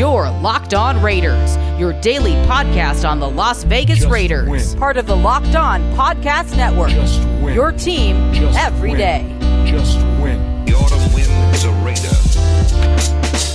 [0.00, 4.48] Your Locked On Raiders, your daily podcast on the Las Vegas Just Raiders.
[4.48, 4.78] win.
[4.78, 6.88] Part of the Locked On Podcast Network.
[6.88, 7.52] Just win.
[7.52, 8.98] Your team Just every win.
[8.98, 9.36] day.
[9.70, 10.64] Just win.
[10.64, 12.16] The autumn wind is a raider,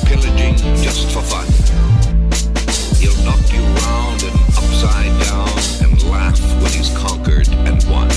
[0.06, 1.48] pillaging just for fun.
[3.00, 5.50] He'll knock you round and upside down
[5.90, 8.08] and laugh when he's conquered and won.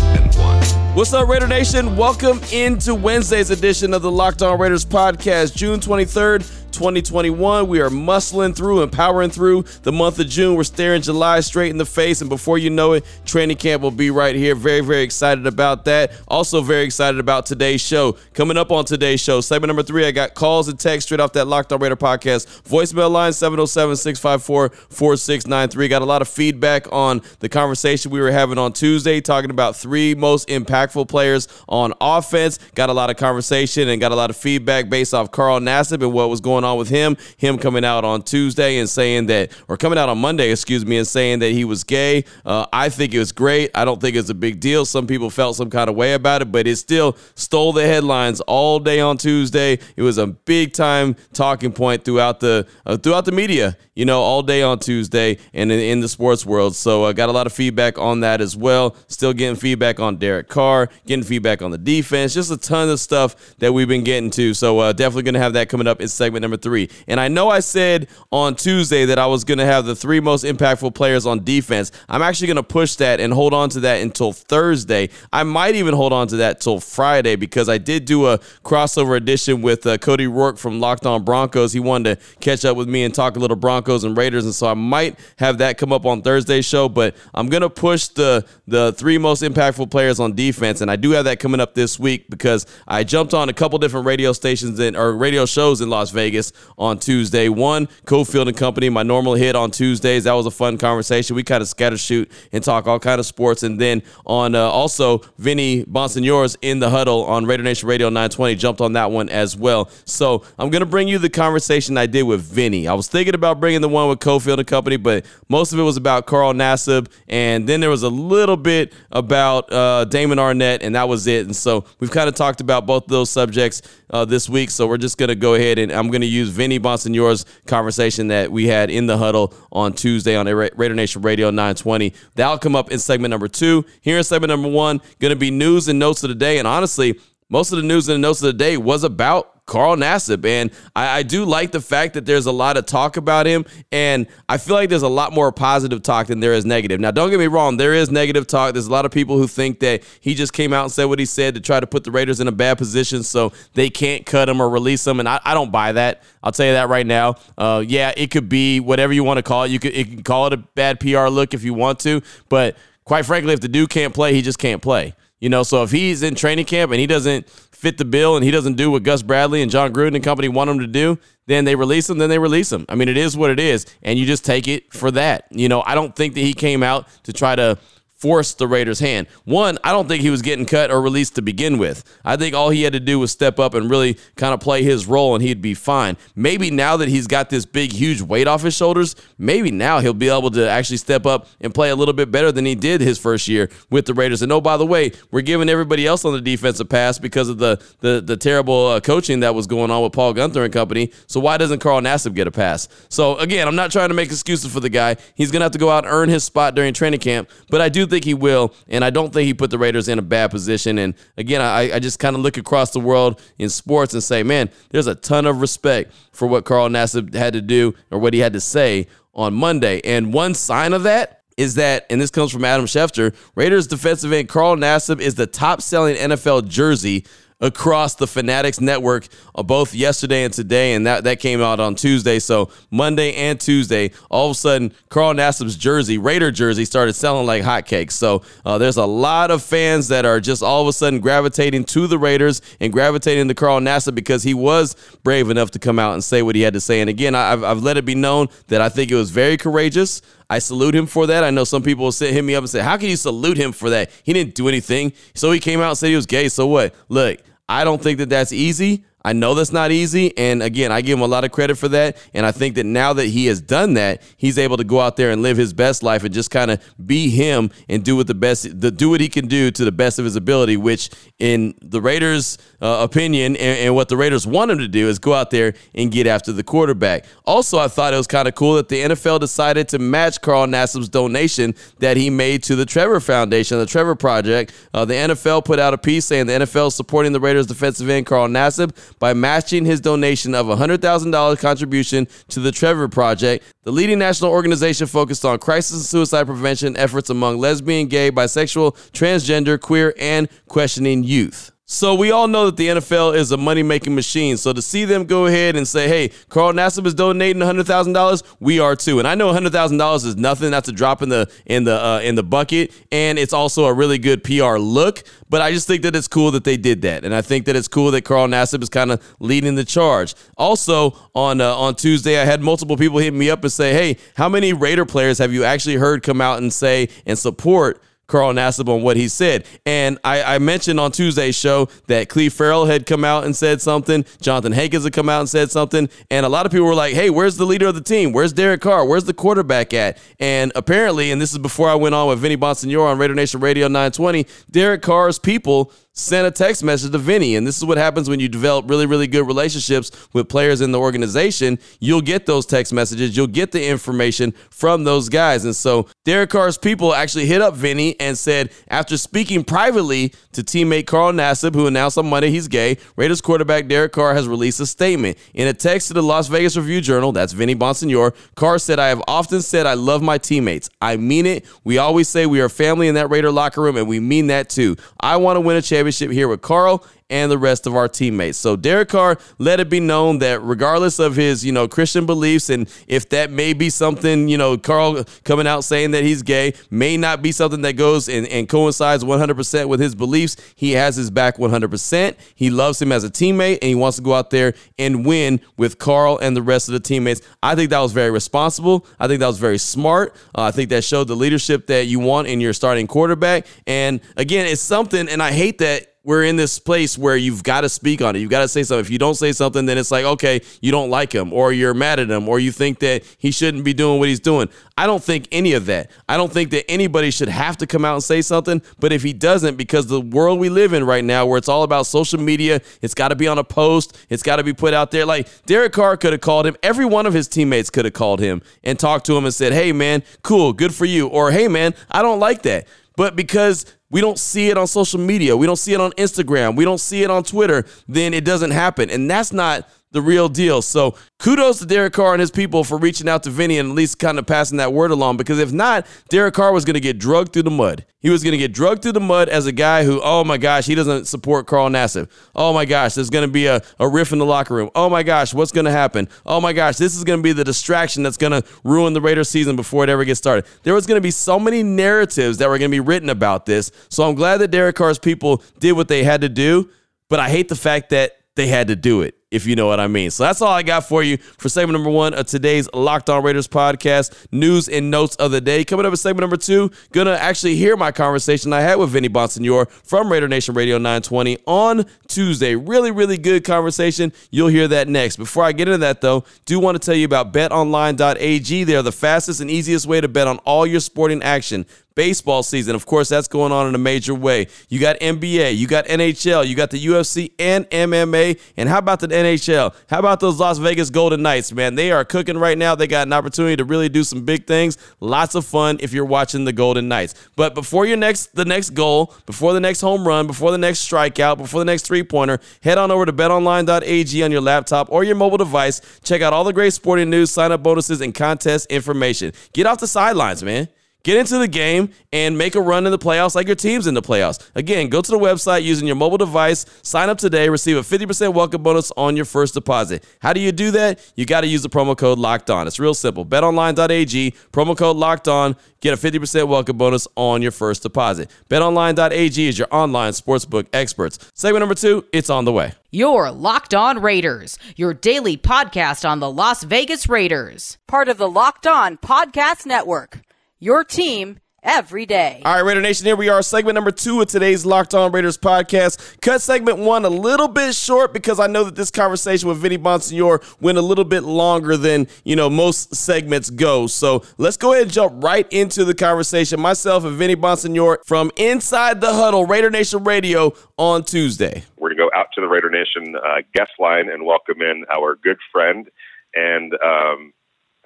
[0.00, 0.62] And won.
[0.96, 1.96] What's up, Raider Nation?
[1.98, 6.60] Welcome into Wednesday's edition of the Locked On Raiders podcast, June 23rd.
[6.82, 7.68] 2021.
[7.68, 10.56] We are muscling through and powering through the month of June.
[10.56, 13.92] We're staring July straight in the face, and before you know it, training camp will
[13.92, 14.56] be right here.
[14.56, 16.10] Very, very excited about that.
[16.26, 18.16] Also, very excited about today's show.
[18.34, 21.32] Coming up on today's show, segment number three, I got calls and texts straight off
[21.34, 22.62] that Locked On Raider podcast.
[22.68, 25.86] Voicemail line 707 654 4693.
[25.86, 29.76] Got a lot of feedback on the conversation we were having on Tuesday, talking about
[29.76, 32.58] three most impactful players on offense.
[32.74, 36.02] Got a lot of conversation and got a lot of feedback based off Carl Nassib
[36.02, 37.16] and what was going on with him.
[37.36, 40.98] Him coming out on Tuesday and saying that, or coming out on Monday, excuse me,
[40.98, 42.24] and saying that he was gay.
[42.44, 43.70] Uh, I think it was great.
[43.74, 44.84] I don't think it's a big deal.
[44.84, 48.40] Some people felt some kind of way about it, but it still stole the headlines
[48.42, 49.78] all day on Tuesday.
[49.96, 53.76] It was a big time talking point throughout the uh, throughout the media.
[53.94, 56.74] You know, all day on Tuesday and in, in the sports world.
[56.74, 58.96] So I uh, got a lot of feedback on that as well.
[59.08, 63.00] Still getting feedback on Derek Carr, getting feedback on the defense, just a ton of
[63.00, 64.54] stuff that we've been getting to.
[64.54, 66.88] So uh, definitely going to have that coming up in segment number three.
[67.06, 70.20] And I know I said on Tuesday that I was going to have the three
[70.20, 71.92] most impactful players on defense.
[72.08, 75.10] I'm actually going to push that and hold on to that until Thursday.
[75.32, 79.16] I might even hold on to that till Friday because I did do a crossover
[79.16, 81.72] edition with uh, Cody Roark from Locked On Broncos.
[81.72, 84.54] He wanted to catch up with me and talk a little Broncos and Raiders, and
[84.54, 86.88] so I might have that come up on Thursday's show.
[86.88, 90.96] But I'm going to push the the three most impactful players on defense, and I
[90.96, 94.32] do have that coming up this week because I jumped on a couple different radio
[94.32, 96.41] stations in, or radio shows in Las Vegas
[96.78, 97.50] on Tuesday.
[97.50, 100.24] One, Cofield and Company, my normal hit on Tuesdays.
[100.24, 101.36] That was a fun conversation.
[101.36, 103.62] We kind of scatter shoot and talk all kind of sports.
[103.62, 108.54] And then on uh, also Vinny Bonsignore's in the huddle on Raider Nation Radio 920
[108.56, 109.90] jumped on that one as well.
[110.04, 112.88] So I'm gonna bring you the conversation I did with Vinny.
[112.88, 115.82] I was thinking about bringing the one with Cofield and Company, but most of it
[115.82, 120.78] was about Carl Nassib, and then there was a little bit about uh, Damon Arnette,
[120.82, 121.46] and that was it.
[121.46, 124.70] And so we've kind of talked about both of those subjects uh, this week.
[124.70, 128.66] So we're just gonna go ahead and I'm gonna use Vinny Bonsignore's conversation that we
[128.66, 132.14] had in the huddle on Tuesday on Ra- Raider Nation Radio 920.
[132.34, 133.84] That'll come up in segment number two.
[134.00, 136.58] Here in segment number one, gonna be news and notes of the day.
[136.58, 140.44] And honestly, most of the news and notes of the day was about Carl Nassib.
[140.44, 143.64] And I, I, do like the fact that there's a lot of talk about him.
[143.92, 147.00] And I feel like there's a lot more positive talk than there is negative.
[147.00, 148.72] Now, don't get me wrong, there is negative talk.
[148.72, 151.18] There's a lot of people who think that he just came out and said what
[151.18, 154.26] he said to try to put the Raiders in a bad position so they can't
[154.26, 155.20] cut him or release him.
[155.20, 156.22] And I, I don't buy that.
[156.42, 157.36] I'll tell you that right now.
[157.56, 159.70] Uh, yeah, it could be whatever you want to call it.
[159.70, 162.20] You could, you can call it a bad PR look if you want to.
[162.48, 165.14] But quite frankly, if the dude can't play, he just can't play.
[165.42, 167.48] You know, so if he's in training camp and he doesn't
[167.82, 170.48] fit the bill and he doesn't do what Gus Bradley and Jon Gruden and company
[170.48, 172.86] want him to do, then they release him, then they release him.
[172.88, 173.86] I mean, it is what it is.
[174.04, 175.48] And you just take it for that.
[175.50, 177.76] You know, I don't think that he came out to try to
[178.22, 179.26] force the Raiders' hand.
[179.44, 182.04] One, I don't think he was getting cut or released to begin with.
[182.24, 184.84] I think all he had to do was step up and really kind of play
[184.84, 186.16] his role and he'd be fine.
[186.36, 190.14] Maybe now that he's got this big, huge weight off his shoulders, maybe now he'll
[190.14, 193.00] be able to actually step up and play a little bit better than he did
[193.00, 194.40] his first year with the Raiders.
[194.40, 197.48] And oh, by the way, we're giving everybody else on the defense a pass because
[197.48, 200.72] of the the, the terrible uh, coaching that was going on with Paul Guenther and
[200.72, 201.10] company.
[201.26, 202.88] So why doesn't Carl Nassib get a pass?
[203.08, 205.16] So again, I'm not trying to make excuses for the guy.
[205.34, 207.80] He's going to have to go out and earn his spot during training camp, but
[207.80, 210.22] I do think he will, and I don't think he put the Raiders in a
[210.22, 210.98] bad position.
[210.98, 214.42] And again, I, I just kind of look across the world in sports and say,
[214.42, 218.34] man, there's a ton of respect for what Carl Nassib had to do or what
[218.34, 220.02] he had to say on Monday.
[220.04, 224.32] And one sign of that is that, and this comes from Adam Schefter, Raiders defensive
[224.32, 227.24] end Carl Nassib is the top selling NFL jersey
[227.62, 231.94] across the Fanatics network uh, both yesterday and today, and that, that came out on
[231.94, 232.38] Tuesday.
[232.38, 237.46] So Monday and Tuesday, all of a sudden, Carl Nassib's jersey, Raider jersey, started selling
[237.46, 238.12] like hotcakes.
[238.12, 241.84] So uh, there's a lot of fans that are just all of a sudden gravitating
[241.84, 245.98] to the Raiders and gravitating to Carl Nassib because he was brave enough to come
[245.98, 247.00] out and say what he had to say.
[247.00, 250.20] And again, I've, I've let it be known that I think it was very courageous.
[250.50, 251.44] I salute him for that.
[251.44, 253.56] I know some people will sit, hit me up and say, How can you salute
[253.56, 254.10] him for that?
[254.22, 255.14] He didn't do anything.
[255.34, 256.50] So he came out and said he was gay.
[256.50, 256.94] So what?
[257.08, 257.40] Look,
[257.72, 259.04] I don't think that that's easy.
[259.24, 260.36] I know that's not easy.
[260.36, 262.16] And again, I give him a lot of credit for that.
[262.34, 265.16] And I think that now that he has done that, he's able to go out
[265.16, 268.26] there and live his best life and just kind of be him and do what
[268.26, 271.10] the best, the, do what he can do to the best of his ability, which
[271.38, 275.18] in the Raiders' uh, opinion and, and what the Raiders want him to do is
[275.18, 277.24] go out there and get after the quarterback.
[277.44, 280.66] Also, I thought it was kind of cool that the NFL decided to match Carl
[280.66, 284.72] Nassib's donation that he made to the Trevor Foundation, the Trevor Project.
[284.92, 288.08] Uh, the NFL put out a piece saying the NFL is supporting the Raiders defensive
[288.08, 293.64] end Carl Nassib by matching his donation of a $100,000 contribution to the Trevor Project,
[293.84, 298.96] the leading national organization focused on crisis and suicide prevention efforts among lesbian, gay, bisexual,
[299.12, 301.71] transgender, queer, and questioning youth.
[301.92, 304.56] So we all know that the NFL is a money making machine.
[304.56, 308.14] So to see them go ahead and say, "Hey, Carl Nassib is donating hundred thousand
[308.14, 309.18] dollars," we are too.
[309.18, 310.70] And I know hundred thousand dollars is nothing.
[310.70, 313.92] That's a drop in the in the uh, in the bucket, and it's also a
[313.92, 315.22] really good PR look.
[315.50, 317.76] But I just think that it's cool that they did that, and I think that
[317.76, 320.34] it's cool that Carl Nassib is kind of leading the charge.
[320.56, 324.16] Also on uh, on Tuesday, I had multiple people hit me up and say, "Hey,
[324.34, 328.00] how many Raider players have you actually heard come out and say and support?"
[328.32, 329.66] Carl Nassib on what he said.
[329.84, 333.82] And I, I, mentioned on Tuesday's show that Clelin Ferrell had come out and said
[333.82, 334.24] something.
[334.40, 336.08] Jonathan Hankins had come out and said something.
[336.30, 338.32] And a lot of people were like, hey, where's the leader of the team?
[338.32, 339.04] Where's Derek Carr?
[339.04, 340.18] Where's the quarterback at?
[340.40, 343.60] And apparently, and this is before I went on with Vinny Bonsignore on Raider Nation
[343.60, 347.56] Radio 920, Derek Carr's people sent a text message to Vinny.
[347.56, 350.92] And this is what happens when you develop really, really good relationships with players in
[350.92, 351.78] the organization.
[352.00, 355.64] You'll get those text messages, you'll get the information from those guys.
[355.64, 360.62] And so Derek Carr's people actually hit up Vinny and said, after speaking privately to
[360.62, 364.80] teammate Carl Nassib, who announced on Monday he's gay, Raiders quarterback Derek Carr has released
[364.80, 365.38] a statement.
[365.54, 369.08] In a text to the Las Vegas Review Journal, that's Vinny Bonsignore, Carr said, I
[369.08, 370.90] have often said I love my teammates.
[371.00, 371.64] I mean it.
[371.84, 374.68] We always say we are family in that Raider locker room, and we mean that
[374.68, 374.96] too.
[375.18, 378.08] I want to win a championship championship here with Carl and the rest of our
[378.08, 378.58] teammates.
[378.58, 382.68] So Derek Carr let it be known that regardless of his, you know, Christian beliefs
[382.68, 386.74] and if that may be something, you know, Carl coming out saying that he's gay
[386.90, 391.16] may not be something that goes and, and coincides 100% with his beliefs, he has
[391.16, 392.36] his back 100%.
[392.54, 395.60] He loves him as a teammate and he wants to go out there and win
[395.78, 397.40] with Carl and the rest of the teammates.
[397.62, 399.06] I think that was very responsible.
[399.18, 400.36] I think that was very smart.
[400.54, 403.66] Uh, I think that showed the leadership that you want in your starting quarterback.
[403.86, 407.80] And again, it's something, and I hate that we're in this place where you've got
[407.80, 408.38] to speak on it.
[408.38, 409.00] You've got to say something.
[409.00, 411.94] If you don't say something, then it's like, okay, you don't like him, or you're
[411.94, 414.68] mad at him, or you think that he shouldn't be doing what he's doing.
[414.96, 416.10] I don't think any of that.
[416.28, 418.82] I don't think that anybody should have to come out and say something.
[419.00, 421.82] But if he doesn't, because the world we live in right now, where it's all
[421.82, 424.94] about social media, it's got to be on a post, it's got to be put
[424.94, 425.26] out there.
[425.26, 426.76] Like Derek Carr could have called him.
[426.82, 429.72] Every one of his teammates could have called him and talked to him and said,
[429.72, 431.26] hey, man, cool, good for you.
[431.26, 432.86] Or, hey, man, I don't like that.
[433.16, 436.76] But because we don't see it on social media, we don't see it on Instagram,
[436.76, 439.10] we don't see it on Twitter, then it doesn't happen.
[439.10, 440.82] And that's not the real deal.
[440.82, 443.94] So kudos to Derek Carr and his people for reaching out to Vinny and at
[443.94, 445.38] least kind of passing that word along.
[445.38, 448.06] Because if not, Derek Carr was going to get drugged through the mud.
[448.20, 450.56] He was going to get drugged through the mud as a guy who, oh my
[450.56, 452.30] gosh, he doesn't support Carl Nassib.
[452.54, 454.90] Oh my gosh, there's going to be a, a riff in the locker room.
[454.94, 456.28] Oh my gosh, what's going to happen?
[456.46, 459.20] Oh my gosh, this is going to be the distraction that's going to ruin the
[459.20, 460.66] Raiders season before it ever gets started.
[460.84, 463.66] There was going to be so many narratives that were going to be written about
[463.66, 463.90] this.
[464.08, 466.90] So I'm glad that Derek Carr's people did what they had to do.
[467.28, 470.00] But I hate the fact that they had to do it if you know what
[470.00, 470.30] I mean.
[470.30, 473.42] So that's all I got for you for segment number one of today's Locked On
[473.44, 475.84] Raiders podcast, news and notes of the day.
[475.84, 479.28] Coming up at segment number two, gonna actually hear my conversation I had with Vinny
[479.28, 482.74] Bonsignore from Raider Nation Radio 920 on Tuesday.
[482.74, 484.32] Really, really good conversation.
[484.50, 485.36] You'll hear that next.
[485.36, 488.84] Before I get into that, though, do want to tell you about betonline.ag.
[488.84, 492.94] They're the fastest and easiest way to bet on all your sporting action baseball season.
[492.94, 494.68] Of course, that's going on in a major way.
[494.88, 498.60] You got NBA, you got NHL, you got the UFC and MMA.
[498.76, 499.94] And how about the NHL?
[500.08, 501.94] How about those Las Vegas Golden Knights, man?
[501.94, 502.94] They are cooking right now.
[502.94, 504.98] They got an opportunity to really do some big things.
[505.20, 507.34] Lots of fun if you're watching the Golden Knights.
[507.56, 511.08] But before your next the next goal, before the next home run, before the next
[511.08, 515.36] strikeout, before the next three-pointer, head on over to betonline.ag on your laptop or your
[515.36, 516.00] mobile device.
[516.22, 519.52] Check out all the great sporting news, sign-up bonuses, and contest information.
[519.72, 520.88] Get off the sidelines, man.
[521.24, 524.14] Get into the game and make a run in the playoffs like your team's in
[524.14, 524.68] the playoffs.
[524.74, 528.52] Again, go to the website using your mobile device, sign up today, receive a 50%
[528.54, 530.24] welcome bonus on your first deposit.
[530.40, 531.20] How do you do that?
[531.36, 532.88] You got to use the promo code locked on.
[532.88, 533.46] It's real simple.
[533.46, 538.50] BetOnline.ag, promo code locked on, get a 50% welcome bonus on your first deposit.
[538.68, 541.38] BetOnline.ag is your online sportsbook experts.
[541.54, 542.94] Segment number two, it's on the way.
[543.12, 548.48] Your Locked On Raiders, your daily podcast on the Las Vegas Raiders, part of the
[548.48, 550.40] Locked On Podcast Network
[550.82, 552.60] your team every day.
[552.64, 555.56] All right, Raider Nation, here we are, segment number two of today's Locked On Raiders
[555.56, 556.40] podcast.
[556.40, 559.96] Cut segment one a little bit short because I know that this conversation with Vinny
[559.96, 564.08] Bonsignore went a little bit longer than, you know, most segments go.
[564.08, 566.80] So let's go ahead and jump right into the conversation.
[566.80, 571.84] Myself and Vinny Bonsignore from Inside the Huddle, Raider Nation Radio on Tuesday.
[571.96, 575.04] We're going to go out to the Raider Nation uh, guest line and welcome in
[575.14, 576.08] our good friend
[576.56, 577.52] and um,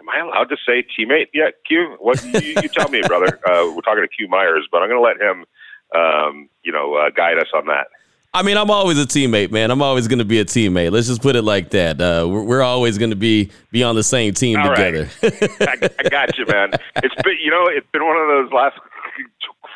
[0.07, 1.97] Am I allowed to say teammate yet, Q?
[1.99, 3.41] What you, you tell me, brother.
[3.45, 5.45] Uh, we're talking to Q Myers, but I'm going to let him,
[5.95, 7.89] um, you know, uh, guide us on that.
[8.33, 9.71] I mean, I'm always a teammate, man.
[9.71, 10.93] I'm always going to be a teammate.
[10.93, 12.01] Let's just put it like that.
[12.01, 15.09] Uh, we're, we're, always going to be be on the same team All together.
[15.23, 15.61] Right.
[15.61, 16.73] I, I, got you, man.
[16.97, 18.79] It's been, you know, it's been one of those last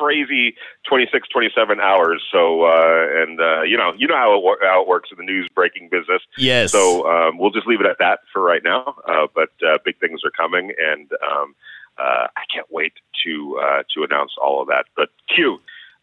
[0.01, 0.55] crazy
[0.87, 2.23] 26, 27 hours.
[2.31, 5.23] So, uh, and uh, you know, you know how it, how it works in the
[5.23, 6.21] news breaking business.
[6.37, 6.71] Yes.
[6.71, 8.95] So um, we'll just leave it at that for right now.
[9.07, 11.55] Uh, but uh, big things are coming, and um,
[11.97, 12.93] uh, I can't wait
[13.25, 14.85] to uh, to announce all of that.
[14.95, 15.59] But Q.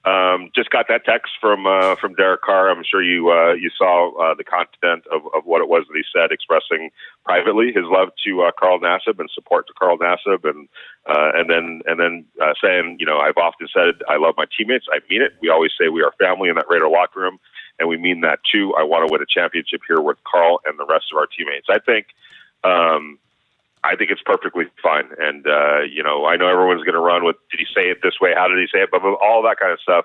[0.08, 2.70] Um, just got that text from uh, from Derek Carr.
[2.70, 5.96] I'm sure you uh, you saw uh, the content of, of what it was that
[5.96, 6.90] he said, expressing
[7.24, 10.68] privately his love to uh, Carl Nassib and support to Carl Nassib, and
[11.06, 14.46] uh, and then and then uh, saying, you know, I've often said I love my
[14.56, 14.86] teammates.
[14.90, 15.32] I mean it.
[15.42, 17.38] We always say we are family in that Raider locker room,
[17.78, 18.74] and we mean that too.
[18.78, 21.66] I want to win a championship here with Carl and the rest of our teammates.
[21.68, 22.06] I think.
[22.64, 23.18] Um,
[23.84, 25.08] I think it's perfectly fine.
[25.18, 27.98] And, uh, you know, I know everyone's going to run with, did he say it
[28.02, 28.32] this way?
[28.36, 28.90] How did he say it?
[28.90, 30.04] But all that kind of stuff.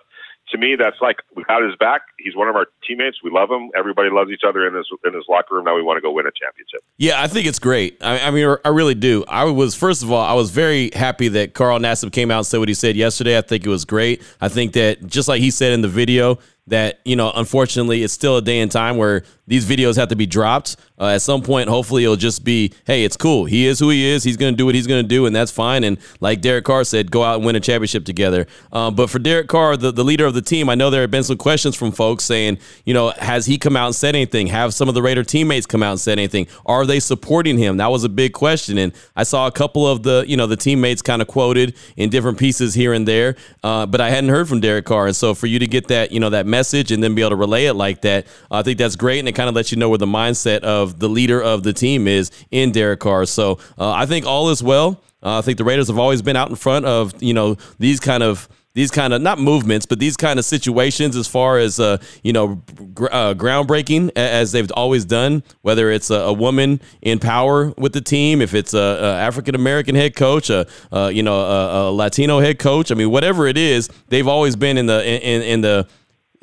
[0.52, 2.02] To me, that's like we got his back.
[2.20, 3.24] He's one of our teammates.
[3.24, 3.72] We love him.
[3.78, 5.64] Everybody loves each other in this in his locker room.
[5.64, 6.82] Now we want to go win a championship.
[6.98, 7.98] Yeah, I think it's great.
[8.04, 9.24] I, I mean, I really do.
[9.30, 12.46] I was first of all, I was very happy that Carl Nassib came out and
[12.46, 13.38] said what he said yesterday.
[13.38, 14.22] I think it was great.
[14.42, 18.14] I think that just like he said in the video, that you know unfortunately it's
[18.14, 20.78] still a day and time where these videos have to be dropped.
[21.00, 23.46] Uh, at some point hopefully it'll just be hey it's cool.
[23.46, 24.24] He is who he is.
[24.24, 25.84] He's going to do what he's going to do and that's fine.
[25.84, 28.48] And like derek carr said go out and win a championship together.
[28.72, 31.12] Um, but for derek carr the, the leader of the team i know there have
[31.12, 34.48] been some questions from folks saying you know has he come out and said anything?
[34.48, 36.48] Have some of the raider teammates come out and said anything?
[36.66, 37.78] Are they supporting him?
[37.78, 38.78] That was a big question.
[38.78, 42.10] And i saw a couple of the you know the teammates kind of quoted in
[42.10, 45.08] different pieces here and there uh, but i hadn't heard from derek carr.
[45.08, 47.32] And so for you to get that you know that message and then be able
[47.32, 48.28] to relay it like that.
[48.52, 51.00] I think that's great, and it kind of lets you know where the mindset of
[51.00, 53.26] the leader of the team is in Derek Carr.
[53.26, 55.02] So uh, I think all is well.
[55.24, 58.00] Uh, I think the Raiders have always been out in front of you know these
[58.00, 61.80] kind of these kind of not movements, but these kind of situations as far as
[61.80, 62.62] uh, you know
[62.94, 65.44] gr- uh, groundbreaking as they've always done.
[65.62, 69.56] Whether it's a, a, woman in power with the team, if it's a, a African
[69.56, 70.66] American head coach, a,
[71.12, 72.92] you know a, Latino head coach.
[72.92, 75.88] I mean, whatever it is, they've always been in the in, in the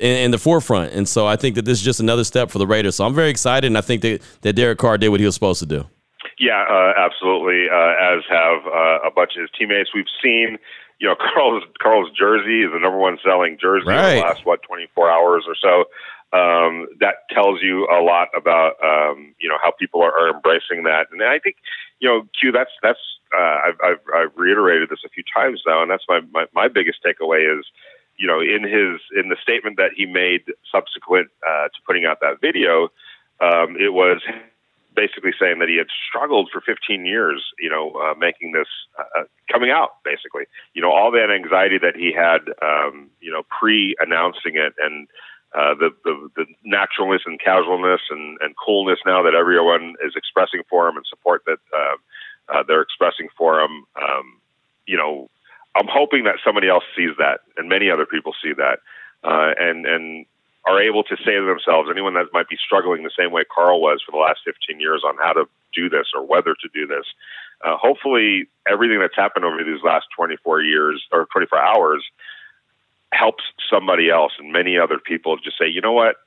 [0.01, 0.93] in, in, the forefront.
[0.93, 2.95] And so I think that this is just another step for the Raiders.
[2.95, 5.35] So I'm very excited, and I think that, that Derek Carr did what he was
[5.35, 5.85] supposed to do.
[6.39, 7.69] Yeah, uh, absolutely.
[7.69, 9.91] Uh, as have uh, a bunch of his teammates.
[9.93, 10.57] We've seen,
[10.99, 14.13] you know, Carl's Carl's jersey is the number one selling jersey right.
[14.13, 15.85] in the last what 24 hours or so.
[16.33, 20.83] Um, that tells you a lot about um, you know how people are, are embracing
[20.85, 21.57] that, and I think
[22.01, 22.51] you know, Q.
[22.51, 22.99] That's that's
[23.37, 26.67] uh, I've, I've I've reiterated this a few times now, and that's my my, my
[26.67, 27.65] biggest takeaway is
[28.17, 32.19] you know, in his in the statement that he made subsequent uh, to putting out
[32.21, 32.89] that video,
[33.39, 34.21] um, it was
[34.95, 38.67] basically saying that he had struggled for 15 years, you know, uh, making this
[38.99, 40.03] uh, uh, coming out.
[40.03, 45.07] Basically, you know, all that anxiety that he had, um, you know, pre-announcing it, and
[45.53, 50.61] uh, the, the the naturalness and casualness and, and coolness now that everyone is expressing
[50.69, 51.95] for him and support that uh,
[52.53, 53.85] uh, they're expressing for him.
[53.95, 54.39] Um,
[54.85, 55.29] you know,
[55.75, 58.79] I'm hoping that somebody else sees that, and many other people see that,
[59.23, 60.25] uh, and and
[60.65, 63.81] are able to say to themselves, anyone that might be struggling the same way Carl
[63.81, 66.85] was for the last 15 years on how to do this or whether to do
[66.85, 67.05] this.
[67.65, 72.03] Uh, hopefully, everything that's happened over these last 24 years or 24 hours
[73.13, 76.17] helps somebody else and many other people just say, you know what,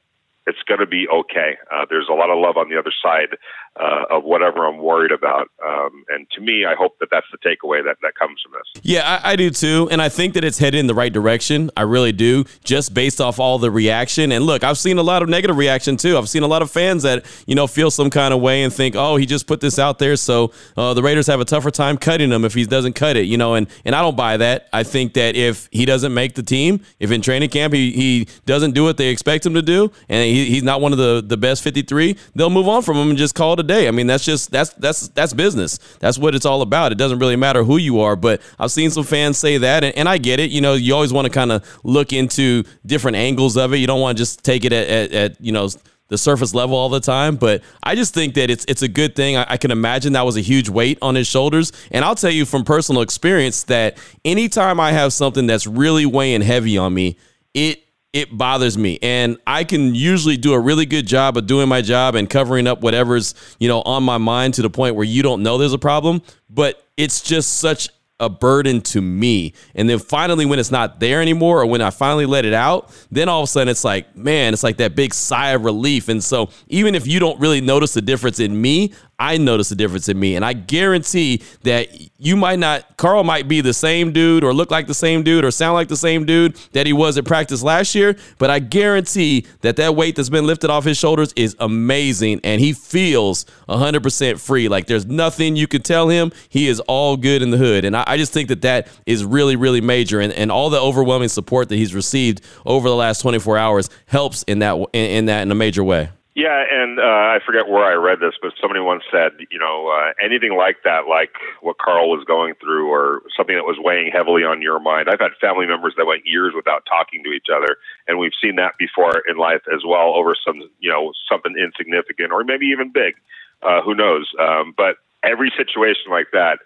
[0.46, 1.56] it's going to be okay.
[1.72, 3.36] Uh, there's a lot of love on the other side
[3.76, 5.48] uh, of whatever I'm worried about.
[5.64, 8.82] Um, and to me, I hope that that's the takeaway that, that comes from this.
[8.84, 9.88] Yeah, I, I, do too.
[9.90, 11.70] And I think that it's headed in the right direction.
[11.76, 14.30] I really do, just based off all the reaction.
[14.32, 16.16] And look, I've seen a lot of negative reaction too.
[16.16, 18.72] I've seen a lot of fans that, you know, feel some kind of way and
[18.72, 20.16] think, oh, he just put this out there.
[20.16, 23.24] So uh, the Raiders have a tougher time cutting him if he doesn't cut it,
[23.24, 23.54] you know.
[23.54, 24.68] And, and I don't buy that.
[24.72, 28.28] I think that if he doesn't make the team, if in training camp he, he
[28.46, 31.22] doesn't do what they expect him to do, and he, he's not one of the,
[31.24, 33.88] the best 53, they'll move on from him and just call it a day.
[33.88, 35.78] I mean, that's just that's that's that's business.
[36.00, 36.92] That's what it's all about.
[36.92, 38.16] It doesn't really matter who you are.
[38.16, 40.50] But I've seen some fans say that, and, and I get it.
[40.50, 43.78] You know, you always want to kind of look into different angles of it.
[43.78, 45.68] You don't want to just take it at, at, at you know
[46.08, 47.36] the surface level all the time.
[47.36, 49.36] But I just think that it's it's a good thing.
[49.36, 51.72] I, I can imagine that was a huge weight on his shoulders.
[51.90, 56.42] And I'll tell you from personal experience that anytime I have something that's really weighing
[56.42, 57.16] heavy on me,
[57.52, 57.83] it
[58.14, 61.82] it bothers me and i can usually do a really good job of doing my
[61.82, 65.22] job and covering up whatever's you know on my mind to the point where you
[65.22, 67.90] don't know there's a problem but it's just such
[68.20, 69.54] a burden to me.
[69.74, 72.90] And then finally, when it's not there anymore, or when I finally let it out,
[73.10, 76.08] then all of a sudden it's like, man, it's like that big sigh of relief.
[76.08, 79.74] And so, even if you don't really notice the difference in me, I notice a
[79.74, 80.36] difference in me.
[80.36, 84.70] And I guarantee that you might not, Carl might be the same dude or look
[84.70, 87.62] like the same dude or sound like the same dude that he was at practice
[87.62, 88.16] last year.
[88.38, 92.40] But I guarantee that that weight that's been lifted off his shoulders is amazing.
[92.44, 94.68] And he feels 100% free.
[94.68, 96.32] Like there's nothing you could tell him.
[96.48, 97.84] He is all good in the hood.
[97.84, 100.20] And I, I just think that that is really, really major.
[100.20, 104.42] And, and all the overwhelming support that he's received over the last 24 hours helps
[104.44, 106.10] in that, in, in that in a major way.
[106.34, 109.86] Yeah, and uh, I forget where I read this, but somebody once said, you know,
[109.86, 114.10] uh, anything like that, like what Carl was going through, or something that was weighing
[114.12, 115.08] heavily on your mind.
[115.08, 118.56] I've had family members that went years without talking to each other, and we've seen
[118.56, 122.90] that before in life as well, over some, you know, something insignificant or maybe even
[122.90, 123.14] big.
[123.62, 124.28] Uh, who knows?
[124.40, 126.58] Um, but every situation like that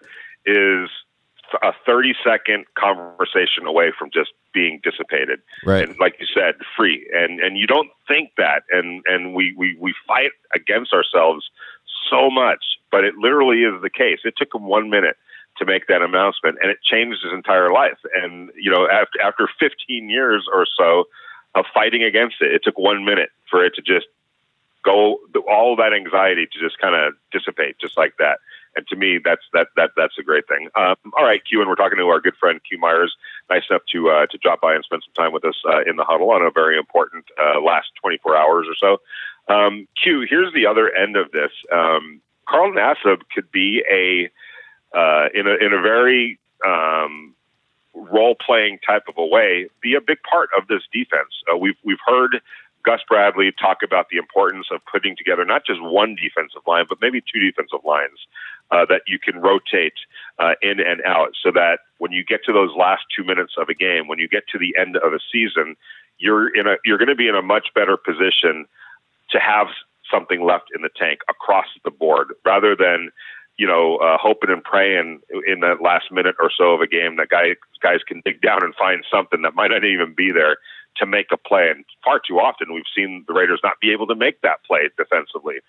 [0.47, 0.89] is
[1.61, 5.39] a 30 second conversation away from just being dissipated.
[5.65, 5.87] Right.
[5.87, 7.07] and like you said free.
[7.13, 8.63] And and you don't think that.
[8.71, 11.49] And and we we we fight against ourselves
[12.09, 12.63] so much.
[12.91, 14.19] But it literally is the case.
[14.23, 15.17] It took him 1 minute
[15.57, 17.99] to make that announcement and it changed his entire life.
[18.15, 21.05] And you know after after 15 years or so
[21.55, 24.07] of fighting against it it took 1 minute for it to just
[24.83, 28.39] go all that anxiety to just kind of dissipate just like that
[28.79, 30.69] and to me, that's that that that's a great thing.
[30.75, 33.13] Um, all right, Q, and we're talking to our good friend Q Myers.
[33.49, 35.97] Nice enough to uh, to drop by and spend some time with us uh, in
[35.97, 39.53] the huddle on a very important uh, last 24 hours or so.
[39.53, 41.51] Um, Q, here's the other end of this.
[41.73, 44.31] Um, Carl Nassib could be a
[44.97, 47.35] uh, in a in a very um,
[47.93, 51.43] role playing type of a way, be a big part of this defense.
[51.51, 52.41] Uh, we've we've heard
[52.85, 56.99] Gus Bradley talk about the importance of putting together not just one defensive line, but
[57.01, 58.19] maybe two defensive lines
[58.71, 59.93] uh, that you can rotate
[60.37, 63.69] uh, in and out so that when you get to those last two minutes of
[63.69, 65.75] a game, when you get to the end of a season,
[66.17, 68.65] you're in a you're going to be in a much better position
[69.31, 69.67] to have
[70.11, 73.09] something left in the tank across the board rather than
[73.57, 77.17] you know uh, hoping and praying in that last minute or so of a game
[77.17, 80.57] that guy, guys can dig down and find something that might not even be there
[80.97, 81.69] to make a play.
[81.69, 84.89] And far too often we've seen the Raiders not be able to make that play
[84.97, 85.59] defensively.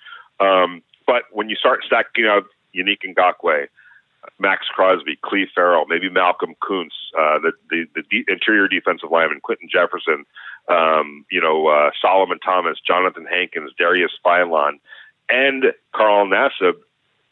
[0.40, 3.68] Um, but when you start stacking out Yannick Ngakoue,
[4.38, 9.40] Maxx Crosby, Clelin Ferrell, maybe Malcolm Koonce, uh, the the, the de- interior defensive lineman
[9.40, 10.24] Quinton Jefferson,
[10.68, 14.80] um, you know uh, Solomon Thomas, Jonathan Hankins, Darius Philon,
[15.28, 16.74] and Carl Nassib.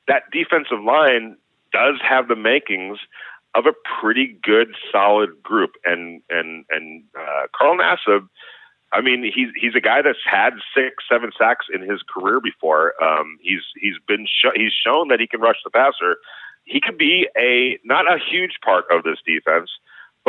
[0.07, 1.37] That defensive line
[1.73, 2.99] does have the makings
[3.55, 5.73] of a pretty good, solid group.
[5.85, 8.29] And and and uh, Carl Nassib,
[8.93, 12.95] I mean, he's he's a guy that's had six, seven sacks in his career before.
[13.03, 16.17] Um, he's he's been sh- he's shown that he can rush the passer.
[16.65, 19.71] He could be a not a huge part of this defense,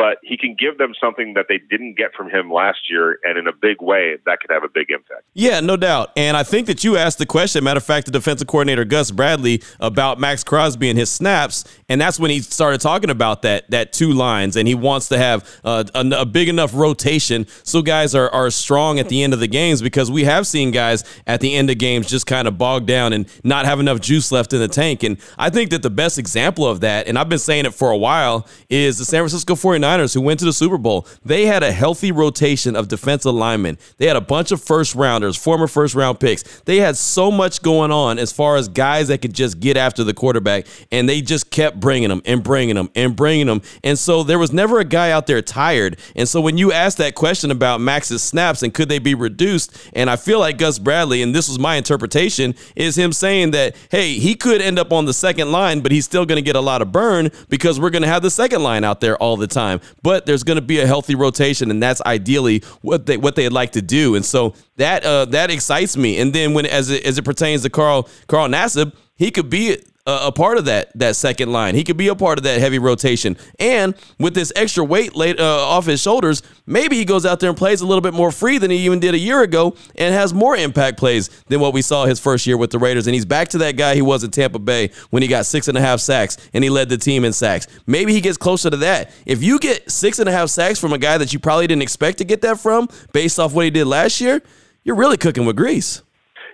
[0.00, 3.36] but he can give them something that they didn't get from him last year, and
[3.36, 5.24] in a big way, that could have a big impact.
[5.34, 6.10] Yeah, no doubt.
[6.16, 7.62] And I think that you asked the question.
[7.62, 12.00] Matter of fact, the defensive coordinator Gus Bradley about Maxx Crosby and his snaps, and
[12.00, 15.60] that's when he started talking about that that two lines, and he wants to have
[15.64, 19.40] uh, a, a, big enough rotation so guys are are strong at the end of
[19.40, 22.56] the games because we have seen guys at the end of games just kind of
[22.56, 25.02] bogged down and not have enough juice left in the tank.
[25.02, 27.90] And I think that the best example of that, and I've been saying it for
[27.90, 31.46] a while, is the San Francisco 49ers 49ers who went to the Super Bowl, they
[31.46, 33.78] had a healthy rotation of defensive linemen.
[33.98, 36.60] They had a bunch of first rounders, former first round picks.
[36.62, 40.04] They had so much going on as far as guys that could just get after
[40.04, 43.62] the quarterback, and they just kept bringing them and bringing them and bringing them.
[43.84, 45.98] And so there was never a guy out there tired.
[46.16, 49.76] And so when you ask that question about Max's snaps and could they be reduced,
[49.94, 53.76] and I feel like Gus Bradley, and this was my interpretation, is him saying that,
[53.90, 56.56] hey, he could end up on the second line, but he's still going to get
[56.56, 59.36] a lot of burn because we're going to have the second line out there all
[59.36, 63.16] the time but there's going to be a healthy rotation, and that's ideally what they
[63.16, 64.14] what they'd like to do.
[64.14, 66.18] And so that uh, that excites me.
[66.18, 69.76] And then when as it, as it pertains to Carl Carl Nassib, he could be
[70.06, 71.74] a, a, part of that that second line.
[71.74, 73.36] He could be a part of that heavy rotation.
[73.58, 77.50] And with this extra weight laid uh, off his shoulders, maybe he goes out there
[77.50, 80.14] and plays a little bit more free than he even did a year ago and
[80.14, 83.06] has more impact plays than what we saw his first year with the Raiders.
[83.06, 85.68] And he's back to that guy he was in Tampa Bay when he got six
[85.68, 87.66] and a half sacks and he led the team in sacks.
[87.86, 89.12] Maybe he gets closer to that.
[89.26, 91.82] If you get six and a half sacks from a guy that you probably didn't
[91.82, 94.42] expect to get that from based off what he did last year,
[94.82, 96.02] you're really cooking with grease.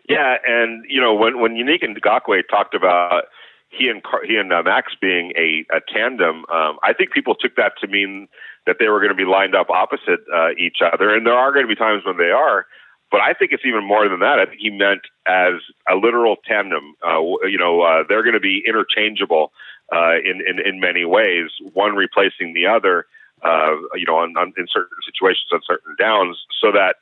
[0.08, 3.24] Yeah, and you know when when Yannick Ngakoue talked about
[3.68, 7.56] he and he and uh, Max being a, a tandem, um, I think people took
[7.56, 8.28] that to mean
[8.66, 11.52] that they were going to be lined up opposite uh, each other, and there are
[11.52, 12.66] going to be times when they are.
[13.10, 14.40] But I think it's even more than that.
[14.40, 15.54] I think he meant as
[15.88, 16.94] a literal tandem.
[17.06, 19.52] Uh, you know, uh, they're going to be interchangeable
[19.94, 23.06] uh, in, in in many ways, one replacing the other.
[23.44, 26.96] Uh, you know, on, on, in certain situations, on certain downs, so that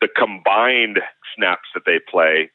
[0.00, 1.00] the combined
[1.34, 2.50] snaps that they play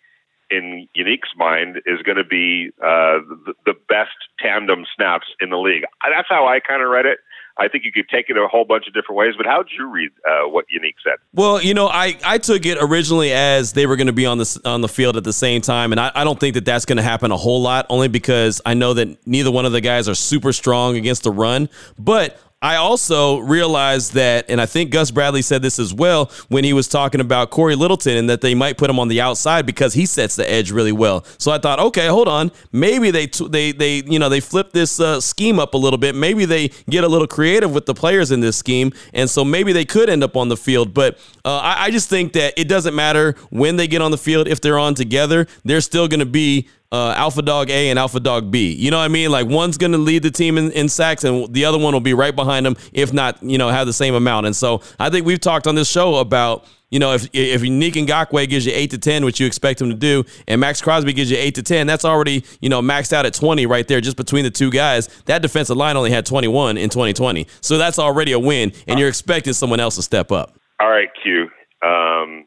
[0.54, 5.58] in Yannick's mind is going to be uh, the, the best tandem snaps in the
[5.58, 5.84] league.
[6.02, 7.20] That's how I kind of read it.
[7.58, 9.36] I think you could take it a whole bunch of different ways.
[9.38, 11.18] But how did you read uh, what Yannick said?
[11.34, 14.40] Well, you know, I, I took it originally as they were going to be on
[14.40, 16.86] the on the field at the same time, and I, I don't think that that's
[16.86, 17.86] going to happen a whole lot.
[17.90, 21.32] Only because I know that neither one of the guys are super strong against the
[21.32, 21.70] run.
[22.00, 26.64] But I also realized that, and I think Gus Bradley said this as well when
[26.64, 29.66] he was talking about Cory Littleton and that they might put him on the outside
[29.66, 31.26] because he sets the edge really well.
[31.38, 35.02] So I thought, okay, hold on, maybe they they they you know they flip this
[35.02, 36.16] uh, scheme up a little bit.
[36.16, 39.74] Maybe they get a little creative with the players in this scheme, and so maybe
[39.74, 40.94] they could end up on the field.
[40.94, 44.18] But uh, I, I just think that it doesn't matter when they get on the
[44.18, 45.48] field if they're on together.
[45.66, 48.72] They're still going to be uh, Alpha Dog A and Alpha Dog B.
[48.72, 49.32] You know what I mean?
[49.32, 52.00] Like one's going to lead the team in, in sacks, and the other one will
[52.00, 54.46] be right behind them, if not, you know, have the same amount.
[54.46, 56.66] And so I think we've talked on this show about.
[56.92, 59.90] You know, if if Yannick Ngakoue gives you eight to ten, which you expect him
[59.90, 63.12] to do, and Max Crosby gives you eight to ten, that's already you know maxed
[63.12, 65.08] out at twenty right there, just between the two guys.
[65.26, 68.74] That defensive line only had twenty one in twenty twenty, so that's already a win,
[68.88, 70.56] and you're expecting someone else to step up.
[70.80, 71.50] All right, Q.
[71.84, 72.46] Um,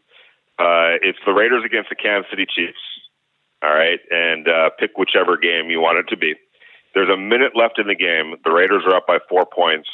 [0.60, 2.78] uh, it's the Raiders against the Kansas City Chiefs.
[3.66, 6.34] All right, and uh, pick whichever game you want it to be.
[6.94, 8.36] There's a minute left in the game.
[8.44, 9.88] The Raiders are up by four points.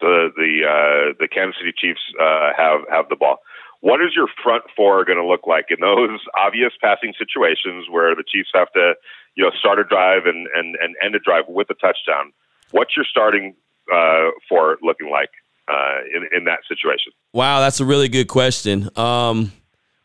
[0.00, 3.38] The the uh, the Kansas City Chiefs uh, have have the ball.
[3.80, 8.14] What is your front four going to look like in those obvious passing situations where
[8.14, 8.92] the Chiefs have to,
[9.36, 12.32] you know, start a drive and and and end a drive with a touchdown?
[12.72, 13.56] What's your starting
[13.90, 15.30] uh, for looking like
[15.72, 17.12] uh, in in that situation?
[17.32, 18.90] Wow, that's a really good question.
[18.96, 19.50] Um,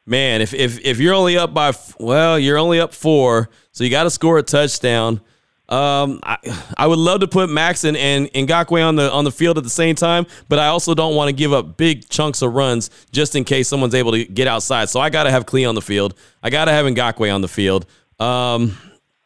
[0.09, 3.89] man, if if if you're only up by well, you're only up four, so you
[3.89, 5.21] got to score a touchdown.
[5.69, 6.37] Um, I,
[6.77, 9.63] I would love to put Max and, and Ngakoue on the on the field at
[9.63, 12.89] the same time, but I also don't want to give up big chunks of runs
[13.11, 14.89] just in case someone's able to get outside.
[14.89, 16.15] So I got to have Klee on the field.
[16.41, 17.85] I got to have Ngakoue on the field.
[18.19, 18.75] Um,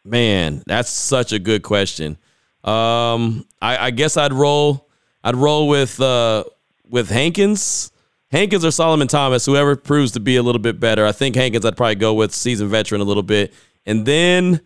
[0.04, 2.18] man, that's such a good question.
[2.66, 4.90] Um, I, I guess I'd roll.
[5.24, 6.44] I'd roll with uh,
[6.90, 7.93] with Hankins.
[8.34, 11.06] Hankins or Solomon Thomas, whoever proves to be a little bit better.
[11.06, 13.54] I think Hankins, I'd probably go with seasoned veteran a little bit.
[13.86, 14.60] And then,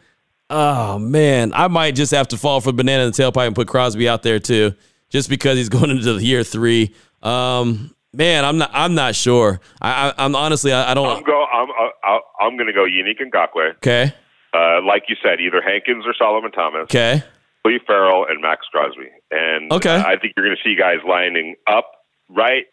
[0.50, 3.68] oh man, I might just have to fall for banana in the tailpipe and put
[3.68, 4.74] Crosby out there too,
[5.10, 6.96] just because he's going into the year three.
[7.22, 8.72] Um, man, I'm not.
[8.74, 9.60] I'm not sure.
[9.82, 10.72] I, am honestly.
[10.72, 11.18] I, I, don't.
[11.18, 11.46] I'm go.
[11.52, 11.68] I'm.
[11.70, 13.76] Uh, I'm going to go Yannick Ngakoue.
[13.78, 14.14] Okay.
[14.54, 16.84] Uh, like you said, either Hankins or Solomon Thomas.
[16.84, 17.22] Okay.
[17.66, 19.10] Lee Ferrell and Maxx Crosby.
[19.30, 19.98] And okay.
[19.98, 21.92] I think you're going to see guys lining up
[22.30, 22.64] right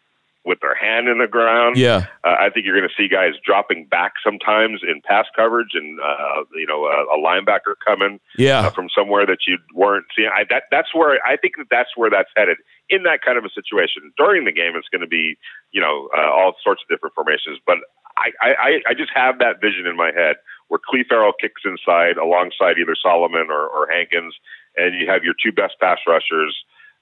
[0.45, 1.77] with their hand in the ground.
[1.77, 5.73] Yeah, uh, I think you're going to see guys dropping back sometimes in pass coverage,
[5.73, 8.67] and uh, you know a, a linebacker coming yeah.
[8.67, 10.29] Uh, from somewhere that you weren't seeing.
[10.29, 12.57] I, that that's where I think that that's where that's headed
[12.89, 14.13] in that kind of a situation.
[14.17, 15.37] During the game, it's going to be
[15.71, 17.77] you know uh, all sorts of different formations, but
[18.17, 22.17] I, I I just have that vision in my head where Clelin Ferrell kicks inside
[22.17, 24.33] alongside either Solomon or, or Hankins,
[24.77, 26.55] and you have your two best pass rushers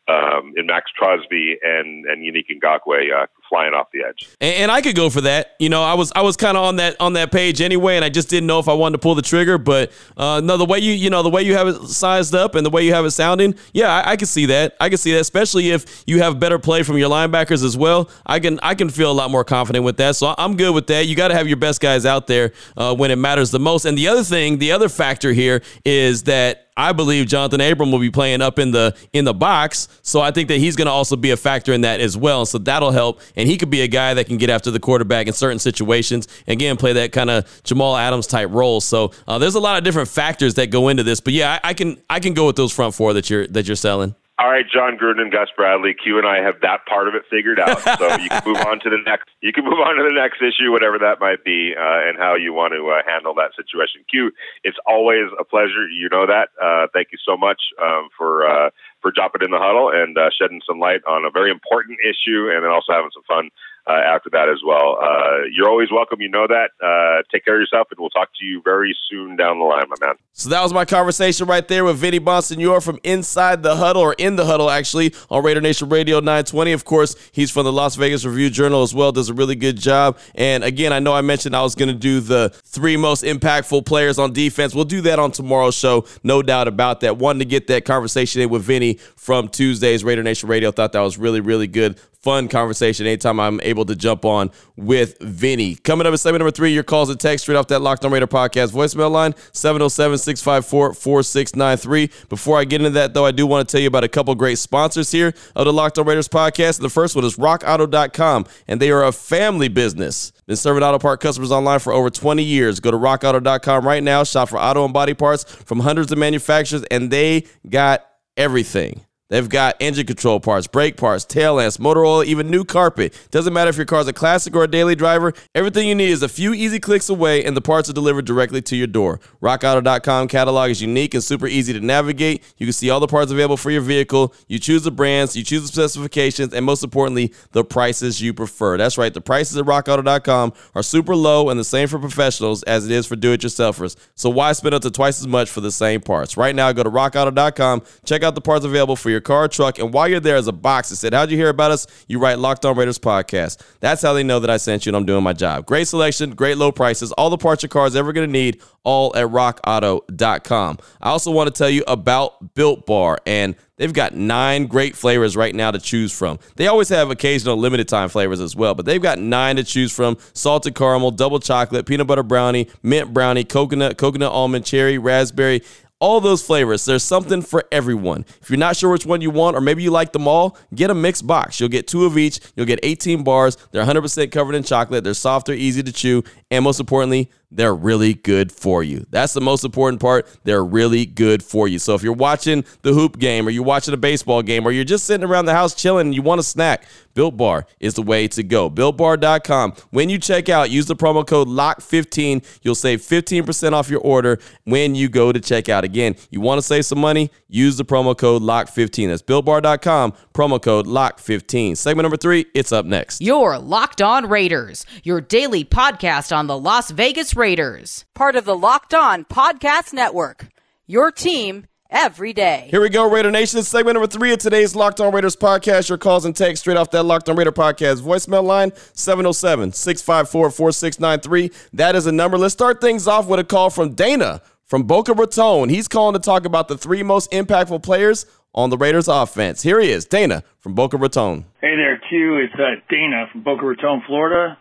[0.08, 4.28] um, in Maxx Crosby and and Yannick Ngakoue uh, flying off the edge.
[4.42, 5.56] And, and, I could go for that.
[5.60, 8.04] You know, I was I was kind of on that on that page anyway, and
[8.04, 9.58] I just didn't know if I wanted to pull the trigger.
[9.58, 12.56] But uh, no, the way you you know the way you have it sized up
[12.56, 14.76] and the way you have it sounding, yeah, I, I can see that.
[14.82, 18.10] I can see that, especially if you have better play from your linebackers as well.
[18.26, 20.18] I can I can feel a lot more confident with that.
[20.18, 21.08] So I'm good with that.
[21.08, 23.86] You got to have your best guys out there uh, when it matters the most.
[23.86, 28.00] And the other thing, the other factor here is that I believe Johnathan Abram will
[28.00, 30.92] be playing up in the in the box, so I think that he's going to
[30.92, 32.46] also be a factor in that as well.
[32.46, 35.28] So that'll help, and he could be a guy that can get after the quarterback
[35.28, 36.28] in certain situations.
[36.48, 38.82] Again, play that kind of Jamal Adams type role.
[38.82, 41.70] So uh, there's a lot of different factors that go into this, but yeah, I,
[41.70, 44.16] I can I can go with those front four that you're that you're selling.
[44.44, 47.24] All right, Jon Gruden, and Gus Bradley, Q and I have that part of it
[47.32, 47.80] figured out.
[48.04, 49.30] So you can move on to the next.
[49.40, 52.36] You can move on to the next issue, whatever that might be, uh, and how
[52.36, 54.04] you want to uh, handle that situation.
[54.12, 54.32] Q,
[54.66, 55.88] it's always a pleasure.
[55.88, 56.52] You know that.
[56.60, 60.28] Uh, thank you so much um, for uh, for dropping in the huddle and uh,
[60.36, 63.48] shedding some light on a very important issue, and then also having some fun
[63.86, 64.98] uh, after that as well.
[65.02, 66.22] Uh, you're always welcome.
[66.22, 66.72] You know that.
[66.82, 69.84] Uh, take care of yourself, and we'll talk to you very soon down the line,
[69.90, 70.16] my man.
[70.32, 74.14] So that was my conversation right there with Vinny Bonsignore from Inside the Huddle, or
[74.14, 76.72] In the Huddle, actually, on Raider Nation Radio 920.
[76.72, 79.78] Of course, he's from the Las Vegas Review Journal as well, does a really good
[79.78, 80.18] job.
[80.36, 83.86] And again, I know I mentioned I was going to do the three most impactful
[83.86, 84.74] players on defense.
[84.74, 87.18] We'll do that on tomorrow's show, no doubt about that.
[87.18, 90.72] Wanted to get that conversation in with Vinny from Tuesday's Raider Nation Radio.
[90.72, 95.20] Thought that was really, really good fun conversation anytime I'm able to jump on with
[95.20, 95.76] Vinny.
[95.76, 98.12] Coming up at segment number three, your calls and text straight off that Locked on
[98.12, 102.10] Raider podcast voicemail line, 707 654 4693.
[102.30, 104.34] Before I get into that, though, I do want to tell you about a couple
[104.36, 106.80] great sponsors here of the Locked on Raiders podcast.
[106.80, 110.32] The first one is rockauto.com, and they are a family business.
[110.48, 112.80] Been serving auto part customers online for over 20 years.
[112.80, 116.84] Go to rockauto.com right now, shop for auto and body parts from hundreds of manufacturers,
[116.84, 118.06] and they got
[118.38, 119.06] everything.
[119.34, 123.18] They've got engine control parts, brake parts, tail lamps, motor oil, even new carpet.
[123.32, 126.22] Doesn't matter if your car's a classic or a daily driver, everything you need is
[126.22, 129.20] a few easy clicks away and the parts are delivered directly to your door.
[129.42, 132.44] RockAuto.com catalog is unique and super easy to navigate.
[132.58, 134.36] You can see all the parts available for your vehicle.
[134.48, 138.78] You choose the brands, you choose the specifications, and most importantly, the prices you prefer.
[138.78, 142.86] That's right, the prices at RockAuto.com are super low and the same for professionals as
[142.86, 143.96] it is for do-it-yourselfers.
[144.14, 146.38] So why spend up to twice as much for the same parts?
[146.38, 149.94] Right now, go to RockAuto.com, check out the parts available for your car, truck, and
[149.94, 151.88] while you're there, there's a box that said, How'd you hear about us?
[152.08, 153.62] You write Locked On Raiders podcast.
[153.80, 155.66] That's how they know that I sent you and I'm doing my job.
[155.66, 158.62] Great selection, great low prices, all the parts your car is ever going to need,
[158.84, 160.78] all at rockauto.com.
[161.02, 165.36] I also want to tell you about Built Bar and They've got nine great flavors
[165.36, 166.38] right now to choose from.
[166.56, 169.92] They always have occasional limited time flavors as well, but they've got nine to choose
[169.92, 175.64] from salted caramel, double chocolate, peanut butter brownie, mint brownie, coconut, coconut almond, cherry, raspberry
[176.04, 176.84] all those flavors.
[176.84, 178.26] There's something for everyone.
[178.42, 180.90] If you're not sure which one you want, or maybe you like them all, get
[180.90, 181.62] a mixed box.
[181.62, 182.42] You'll get two of each.
[182.58, 183.56] You'll get 18 bars.
[183.72, 185.06] They're 100% covered in chocolate.
[185.06, 189.06] They're softer, easy to chew, and most importantly, they're really good for you.
[189.12, 190.28] That's the most important part.
[190.44, 191.80] They're really good for you.
[191.80, 194.84] So if you're watching the hoop game or you're watching a baseball game or you're
[194.84, 198.02] just sitting around the house chilling and you want a snack, Built Bar is the
[198.02, 198.70] way to go.
[198.70, 199.74] BuiltBar.com.
[199.92, 202.60] When you check out, use the promo code LOCK15.
[202.62, 205.84] You'll save 15% off your order when you go to checkout.
[205.84, 207.32] Again, you want to save some money?
[207.48, 209.08] Use the promo code LOCK15.
[209.10, 211.78] That's BuiltBar.com, promo code LOCK15.
[211.78, 213.22] Segment number three, it's up next.
[213.22, 218.06] Your Locked On Raiders, your daily podcast on the Las Vegas Raiders.
[218.14, 220.48] Part of the Locked On Podcast Network.
[220.86, 222.68] Your team every day.
[222.70, 223.62] Here we go, Raider Nation.
[223.62, 225.88] Segment number three of today's Locked On Raiders podcast.
[225.88, 230.50] Your calls and text straight off that Locked On Raider podcast voicemail line 707 654
[230.50, 231.52] 4693.
[231.74, 232.38] That is a number.
[232.38, 235.70] Let's start things off with a call from Dana from Boca Raton.
[235.70, 238.26] He's calling to talk about the three most impactful players
[238.56, 239.62] on the Raiders offense.
[239.62, 241.46] Here he is, Dana from Boca Raton.
[241.62, 242.38] Hey there, Q.
[242.38, 244.58] It's uh, Dana from Boca Raton, Florida.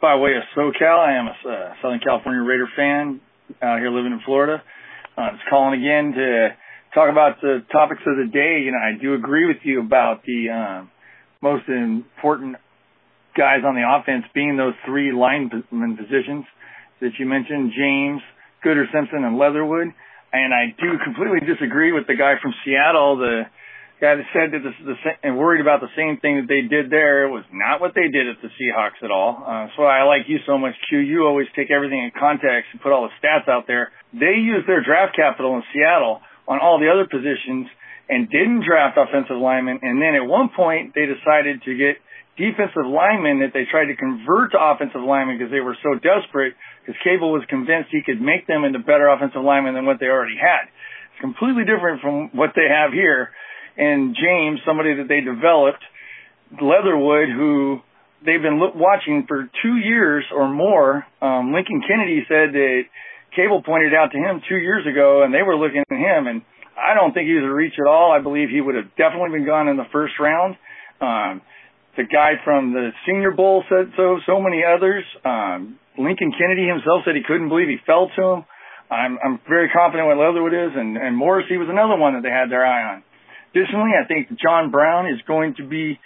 [0.00, 3.20] By way of SoCal, I am a uh, Southern California Raider fan
[3.62, 4.62] out here living in Florida.
[5.16, 6.48] Uh, just calling again to
[6.96, 8.64] talk about the topics of the day.
[8.64, 10.90] You know, I do agree with you about the um,
[11.44, 12.56] most important
[13.36, 16.48] guys on the offense being those three lineman positions
[17.04, 18.24] that you mentioned, James,
[18.64, 19.92] Good or Simpson, and Leatherwood.
[20.32, 23.44] And I do completely disagree with the guy from Seattle, the
[24.00, 26.48] guy that said that this is the same, and worried about the same thing that
[26.48, 27.28] they did there.
[27.28, 29.44] It was not what they did at the Seahawks at all.
[29.44, 30.98] Uh, so I like you so much, Q.
[30.98, 33.92] You always take everything in context and put all the stats out there.
[34.16, 37.66] They used their draft capital in Seattle on all the other positions
[38.08, 39.80] and didn't draft offensive linemen.
[39.82, 41.98] And then at one point they decided to get
[42.38, 46.54] defensive linemen that they tried to convert to offensive linemen because they were so desperate
[46.84, 50.06] because Cable was convinced he could make them into better offensive linemen than what they
[50.06, 50.70] already had.
[51.12, 53.32] It's completely different from what they have here.
[53.76, 55.82] And James, somebody that they developed,
[56.52, 57.80] Leatherwood, who
[58.24, 61.04] they've been watching for two years or more.
[61.20, 62.82] Um, Lincoln Kennedy said that
[63.36, 66.42] Cable pointed out to him two years ago, and they were looking at him, and
[66.72, 68.10] I don't think he was a reach at all.
[68.10, 70.56] I believe he would have definitely been gone in the first round.
[71.00, 71.42] Um,
[71.96, 74.20] the guy from the Senior Bowl said so.
[74.26, 75.04] So many others.
[75.24, 78.44] Um, Lincoln Kennedy himself said he couldn't believe he fell to him.
[78.90, 82.30] I'm, I'm very confident what Leatherwood is, and, and Morrissey was another one that they
[82.30, 83.02] had their eye on.
[83.50, 85.98] Additionally, I think John Brown is going to be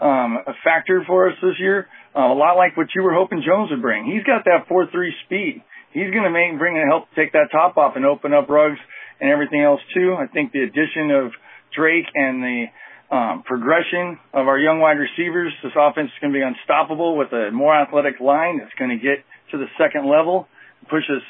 [0.00, 3.42] um, a factor for us this year, uh, a lot like what you were hoping
[3.46, 4.04] Jones would bring.
[4.04, 4.90] He's got that 4-3
[5.24, 5.62] speed
[5.96, 8.76] he's going to make bring and help take that top off and open up rugs
[9.18, 10.12] and everything else too.
[10.12, 11.32] I think the addition of
[11.72, 12.64] Drake and the
[13.08, 17.32] um, progression of our young wide receivers, this offense is going to be unstoppable with
[17.32, 20.48] a more athletic line that's going to get to the second level,
[20.90, 21.24] push us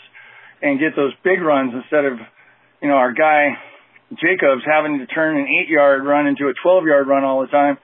[0.62, 2.18] and get those big runs instead of,
[2.83, 3.55] you know, our guy
[4.18, 7.52] Jacobs having to turn an eight yard run into a 12 yard run all the
[7.52, 7.79] time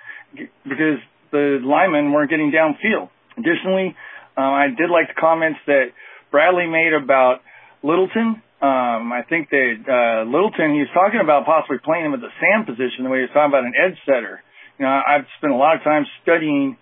[0.64, 0.98] because
[1.30, 3.10] the linemen weren't getting downfield.
[3.38, 3.94] Additionally,
[4.36, 5.92] uh, I did like the comments that
[6.32, 7.40] Bradley made about
[7.84, 8.42] Littleton.
[8.62, 12.32] Um, I think that uh, Littleton, he was talking about possibly playing him at the
[12.40, 14.42] Sam position, the way he was talking about an edge setter.
[14.78, 16.76] You know, I've spent a lot of time studying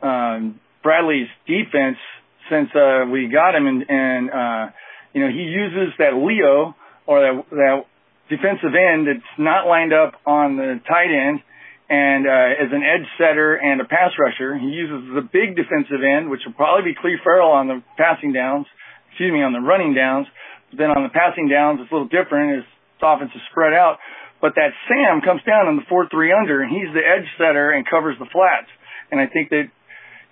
[0.00, 1.98] um, Bradley's defense
[2.48, 4.64] since uh, we got him, and, and uh,
[5.12, 6.76] you know, he uses that Leo
[7.06, 7.76] or that that
[8.28, 11.40] defensive end that's not lined up on the tight end
[11.88, 14.56] and uh, as an edge setter and a pass rusher.
[14.56, 18.32] He uses the big defensive end, which will probably be Clelin Ferrell on the passing
[18.32, 18.66] downs,
[19.14, 20.26] excuse me, on the running downs.
[20.74, 22.58] But then on the passing downs, it's a little different.
[22.58, 22.66] His
[22.98, 24.02] offense is spread out.
[24.42, 27.86] But that Sam comes down in the 4-3 under, and he's the edge setter and
[27.86, 28.66] covers the flats.
[29.14, 29.70] And I think that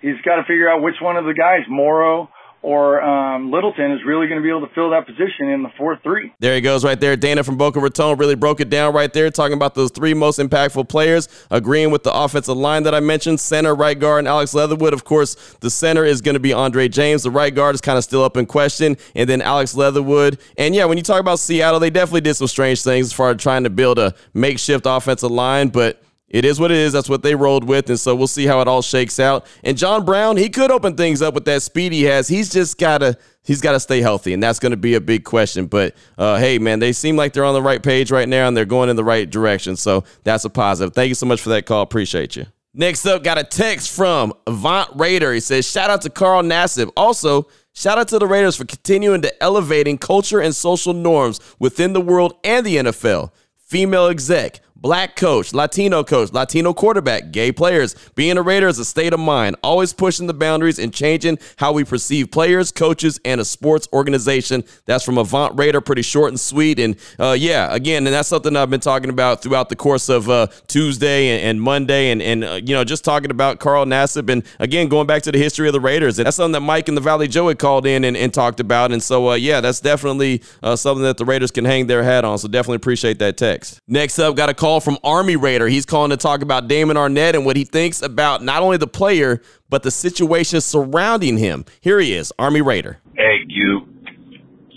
[0.03, 2.27] he's got to figure out which one of the guys, Morrow
[2.63, 5.69] or um, Littleton is really going to be able to fill that position in the
[5.77, 6.33] 4 3.
[6.39, 7.15] There he goes right there.
[7.15, 10.39] Dana from Boca Raton really broke it down right there, talking about those three most
[10.39, 14.53] impactful players, agreeing with the offensive line that I mentioned center, right guard, and Alex
[14.53, 14.93] Leatherwood.
[14.93, 17.23] Of course, the center is going to be Andre James.
[17.23, 18.97] The right guard is kind of still up in question.
[19.13, 20.39] And then Alex Leatherwood.
[20.57, 23.31] And yeah, when you talk about Seattle, they definitely did some strange things as far
[23.31, 26.01] as trying to build a makeshift offensive line, but
[26.33, 26.91] it is what it is.
[26.91, 27.89] That's what they rolled with.
[27.89, 29.45] And so we'll see how it all shakes out.
[29.63, 32.27] And John Brown, he could open things up with that speed he has.
[32.27, 33.17] He's just got to.
[33.45, 35.65] He's got to stay healthy, and that's to be a big question.
[35.65, 38.55] But uh, hey, man, they seem like they're on the right page right now, and
[38.55, 39.75] they're going in the right direction.
[39.75, 40.93] So that's a positive.
[40.93, 41.81] Thank you so much for that call.
[41.81, 42.45] Appreciate you.
[42.73, 45.33] Next up, got a text from Avant Raider.
[45.33, 46.89] He says, "Shout out to Carl Nassib.
[46.95, 51.91] Also, shout out to the Raiders for continuing to elevating culture and social norms within
[51.91, 53.31] the world and the NFL.
[53.57, 57.95] Female exec, black coach, Latino coach, Latino quarterback, gay players.
[58.15, 61.71] Being a Raider is a state of mind, always pushing the boundaries and changing how
[61.71, 64.65] we perceive players, coaches, and a sports organization.
[64.85, 66.79] That's from Avant Raider, pretty short and sweet.
[66.79, 70.29] And uh, yeah, again, and that's something I've been talking about throughout the course of
[70.29, 74.29] uh, Tuesday and, and, Monday, and, and uh, you know, just talking about Carl Nassib,
[74.29, 76.19] and again, going back to the history of the Raiders.
[76.19, 78.59] And that's something that Mike and the Valley Joe had called in and, and talked
[78.59, 78.91] about.
[78.91, 82.25] And so, uh, yeah, that's definitely uh, something that the Raiders can hang their hat
[82.25, 82.37] on.
[82.37, 83.79] So definitely appreciate that text.
[83.87, 85.67] Next up, got a call from Army Raider.
[85.67, 88.87] He's calling to talk about Damon Arnette and what he thinks about not only the
[88.87, 91.65] player, but the situation surrounding him.
[91.81, 92.99] Here he is, Army Raider.
[93.15, 93.81] Hey, you.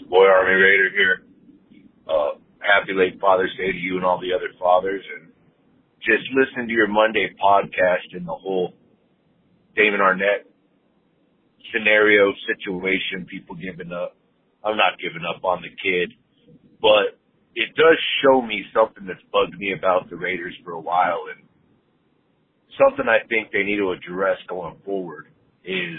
[0.09, 1.23] Boy, Army Raider here.
[2.09, 5.05] Uh, happy late Father's Day to you and all the other fathers.
[5.19, 5.33] And
[6.01, 8.75] just listen to your Monday podcast and the whole
[9.75, 10.47] Damon Arnette
[11.73, 14.17] scenario situation, people giving up.
[14.65, 16.13] I'm not giving up on the kid,
[16.81, 17.16] but
[17.57, 21.43] it does show me something that's bugged me about the Raiders for a while and
[22.79, 25.29] something I think they need to address going forward
[25.65, 25.99] is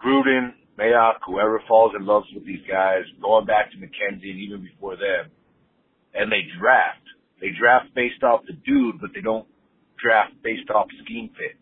[0.00, 4.62] Gruden, Mayock, whoever falls in love with these guys, going back to McKenzie and even
[4.62, 5.32] before them,
[6.14, 7.02] and they draft.
[7.40, 9.48] They draft based off the dude, but they don't
[10.00, 11.58] draft based off scheme fit.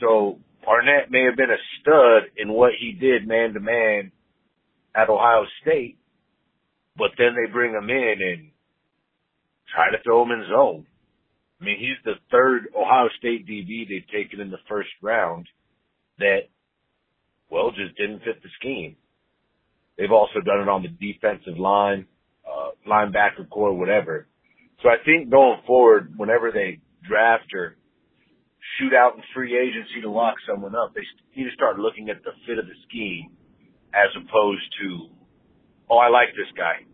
[0.00, 4.10] So Arnette may have been a stud in what he did man to man
[4.96, 5.96] at Ohio State,
[6.96, 8.50] but then they bring him in and
[9.74, 10.86] try to throw him in zone.
[11.60, 15.48] I mean, he's the third Ohio State DB they've taken in the first round
[16.18, 16.48] that,
[17.50, 18.96] well, just didn't fit the scheme.
[19.96, 22.06] They've also done it on the defensive line,
[22.46, 24.26] uh, linebacker corps, whatever.
[24.82, 27.76] So I think going forward, whenever they draft or
[28.78, 31.02] shoot out in free agency to lock someone up, they
[31.36, 33.30] need to start looking at the fit of the scheme
[33.94, 35.13] as opposed to
[35.90, 36.84] oh, I like this guy.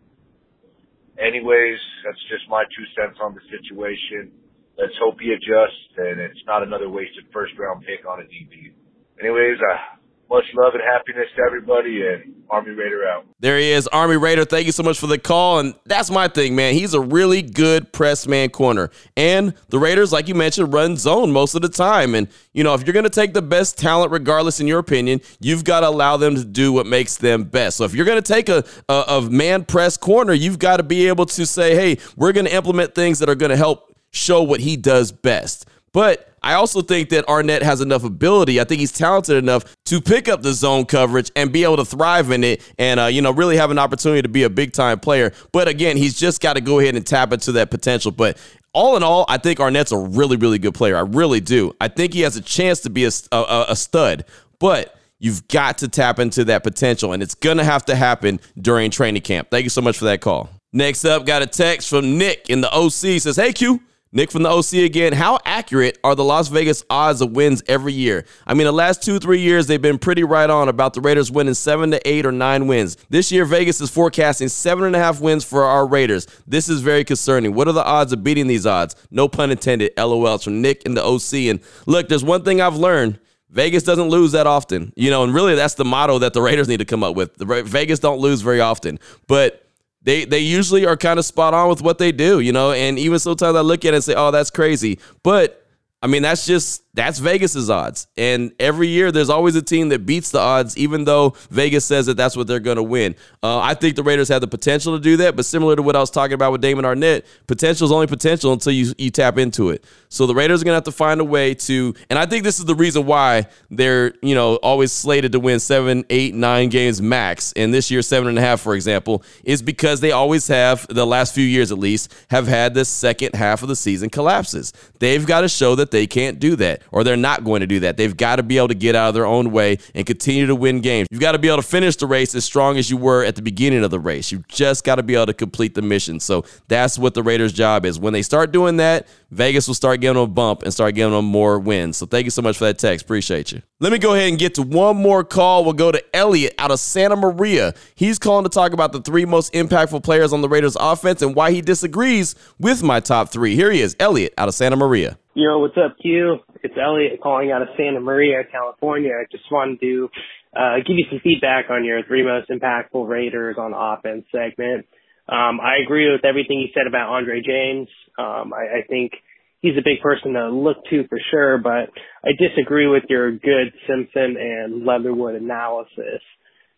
[1.19, 4.31] Anyways, that's just my two cents on the situation.
[4.77, 8.73] Let's hope he adjusts and it's not another wasted first round pick on a DB.
[9.19, 10.00] Anyways, uh,
[10.31, 13.25] much love and happiness to everybody and Army Raider out.
[13.41, 14.45] There he is, Army Raider.
[14.45, 15.59] Thank you so much for the call.
[15.59, 16.73] And that's my thing, man.
[16.73, 18.91] He's a really good press man corner.
[19.17, 22.15] And the Raiders, like you mentioned, run zone most of the time.
[22.15, 25.19] And, you know, if you're going to take the best talent, regardless, in your opinion,
[25.41, 27.75] you've got to allow them to do what makes them best.
[27.75, 30.83] So if you're going to take a, a, a man press corner, you've got to
[30.83, 33.93] be able to say, hey, we're going to implement things that are going to help
[34.11, 35.65] show what he does best.
[35.93, 38.59] But I also think that Arnette has enough ability.
[38.59, 41.85] I think he's talented enough to pick up the zone coverage and be able to
[41.85, 44.73] thrive in it and, uh, you know, really have an opportunity to be a big
[44.73, 45.33] time player.
[45.51, 48.11] But again, he's just got to go ahead and tap into that potential.
[48.11, 48.37] But
[48.73, 50.95] all in all, I think Arnette's a really, really good player.
[50.95, 51.75] I really do.
[51.79, 54.25] I think he has a chance to be a, a, a stud.
[54.59, 58.39] But you've got to tap into that potential, and it's going to have to happen
[58.59, 59.49] during training camp.
[59.51, 60.49] Thank you so much for that call.
[60.73, 63.21] Next up, got a text from Nick in the OC.
[63.21, 63.81] Says, Hey, Q.
[64.13, 65.13] Nick from the OC again.
[65.13, 68.25] How accurate are the Las Vegas odds of wins every year?
[68.45, 71.31] I mean, the last two, three years, they've been pretty right on about the Raiders
[71.31, 72.97] winning seven to eight or nine wins.
[73.09, 76.27] This year, Vegas is forecasting seven and a half wins for our Raiders.
[76.45, 77.53] This is very concerning.
[77.55, 78.95] What are the odds of beating these odds?
[79.11, 79.93] No pun intended.
[79.97, 80.37] LOL.
[80.39, 81.49] From Nick in the OC.
[81.49, 83.17] And look, there's one thing I've learned.
[83.49, 86.69] Vegas doesn't lose that often, you know, and really that's the motto that the Raiders
[86.69, 87.35] need to come up with.
[87.35, 88.97] The Vegas don't lose very often,
[89.27, 89.70] but
[90.03, 92.71] they they usually are kind of spot on with what they do, you know.
[92.71, 95.65] And even sometimes I look at it and say, "Oh, that's crazy," but
[96.01, 98.07] I mean, that's just that's Vegas's odds.
[98.17, 102.05] And every year, there's always a team that beats the odds, even though Vegas says
[102.07, 103.15] that that's what they're going to win.
[103.41, 105.95] Uh, I think the Raiders have the potential to do that, but similar to what
[105.95, 109.37] I was talking about with Damon Arnette, potential is only potential until you, you tap
[109.37, 109.85] into it.
[110.09, 112.43] So the Raiders are going to have to find a way to, and I think
[112.43, 116.67] this is the reason why they're, you know, always slated to win seven, eight, nine
[116.69, 117.53] games max.
[117.55, 121.07] And this year, seven and a half, for example, is because they always have, the
[121.07, 124.73] last few years at least, have had the second half of the season collapses.
[124.99, 127.81] They've got to show that they can't do that or they're not going to do
[127.81, 127.97] that.
[127.97, 130.55] They've got to be able to get out of their own way and continue to
[130.55, 131.07] win games.
[131.11, 133.35] You've got to be able to finish the race as strong as you were at
[133.35, 134.31] the beginning of the race.
[134.31, 136.19] You've just got to be able to complete the mission.
[136.19, 137.99] So that's what the Raiders' job is.
[137.99, 141.13] When they start doing that, Vegas will start giving them a bump and start giving
[141.13, 141.97] them more wins.
[141.97, 143.05] So thank you so much for that text.
[143.05, 143.61] Appreciate you.
[143.79, 145.63] Let me go ahead and get to one more call.
[145.63, 147.73] We'll go to Elliot out of Santa Maria.
[147.95, 151.35] He's calling to talk about the three most impactful players on the Raiders offense and
[151.35, 153.55] why he disagrees with my top three.
[153.55, 155.17] Here he is, Elliot out of Santa Maria.
[155.33, 156.39] Yo, what's up, Q?
[156.61, 159.11] It's Elliot calling out of Santa Maria, California.
[159.11, 160.09] I just wanted to
[160.53, 164.87] uh, give you some feedback on your three most impactful Raiders on offense segment.
[165.29, 167.87] Um, I agree with everything you said about Andre James.
[168.19, 169.13] Um, I, I think
[169.61, 171.87] he's a big person to look to for sure, but
[172.25, 176.19] I disagree with your good Simpson and Leatherwood analysis.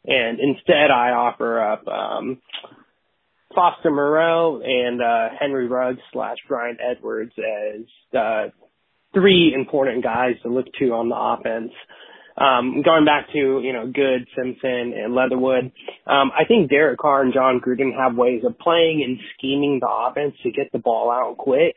[0.06, 2.38] And instead, I offer up um,
[3.56, 8.50] Foster Moreau and uh, Henry Ruggs slash Bryan Edwards as uh,
[9.14, 11.72] three important guys to look to on the offense.
[12.36, 15.72] Um, going back to, you know, Good, Simpson, and Leatherwood,
[16.08, 19.88] um, I think Derek Carr and Jon Gruden have ways of playing and scheming the
[19.88, 21.76] offense to get the ball out quick.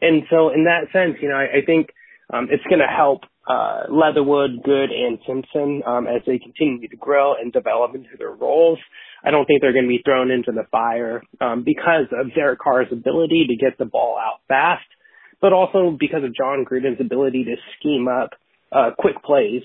[0.00, 1.90] And so in that sense, you know, I, I think
[2.32, 6.96] um, it's going to help uh, Leatherwood, Good, and Simpson um, as they continue to
[6.96, 8.78] grow and develop into their roles.
[9.24, 12.58] I don't think they're going to be thrown into the fire um, because of Derek
[12.60, 14.86] Carr's ability to get the ball out fast,
[15.40, 18.30] but also because of Jon Gruden's ability to scheme up
[18.72, 19.62] uh, quick plays.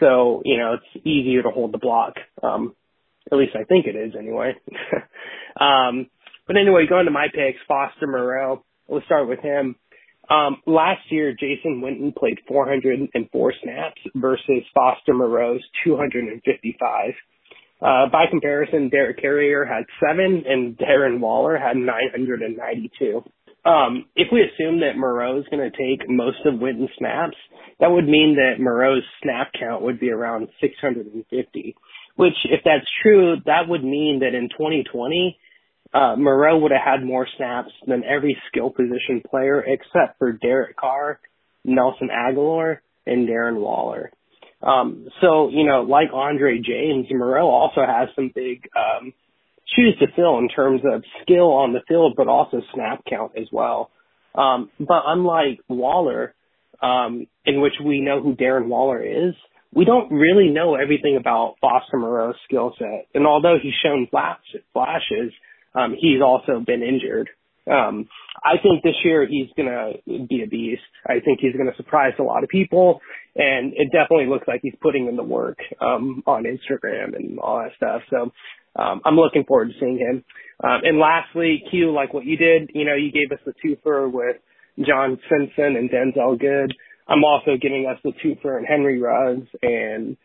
[0.00, 2.14] So you know it's easier to hold the block.
[2.42, 2.74] Um,
[3.30, 4.54] at least I think it is anyway.
[5.60, 6.06] um,
[6.46, 8.64] but anyway, going to my picks, Foster Moreau.
[8.88, 9.76] Let's start with him.
[10.28, 17.14] Um, last year, Jason Witten played 404 snaps versus Foster Moreau's 255.
[17.80, 23.22] Uh, by comparison, Derek Carrier had seven and Darren Waller had 992.
[23.66, 27.36] Um, if we assume that Moreau is going to take most of Witten's snaps,
[27.80, 31.76] that would mean that Moreau's snap count would be around 650.
[32.14, 35.38] Which, if that's true, that would mean that in 2020,
[35.92, 40.76] uh, Moreau would have had more snaps than every skill position player except for Derek
[40.76, 41.20] Carr,
[41.64, 44.12] Nelson Agholor, and Darren Waller.
[44.62, 49.12] Um, so, you know, like Andre James, Moreau also has some big um,
[49.74, 53.48] shoes to fill in terms of skill on the field, but also snap count as
[53.52, 53.90] well.
[54.34, 56.34] Um, but unlike Waller,
[56.82, 59.34] um, in which we know who Darren Waller is,
[59.74, 63.08] we don't really know everything about Foster Moreau's skill set.
[63.14, 65.32] And although he's shown flashes,
[65.74, 67.28] um, he's also been injured.
[67.70, 68.08] Um,
[68.44, 70.82] I think this year he's going to be a beast.
[71.06, 73.00] I think he's going to surprise a lot of people,
[73.34, 77.58] and it definitely looks like he's putting in the work um, on Instagram and all
[77.58, 78.02] that stuff.
[78.10, 78.32] So
[78.80, 80.24] um, I'm looking forward to seeing him.
[80.62, 84.10] Um, and lastly, Q, like what you did, you know, you gave us the twofer
[84.10, 84.36] with
[84.86, 86.74] John Simpson and Denzelle Good.
[87.08, 90.16] I'm also giving us the twofer and Henry Ruggs and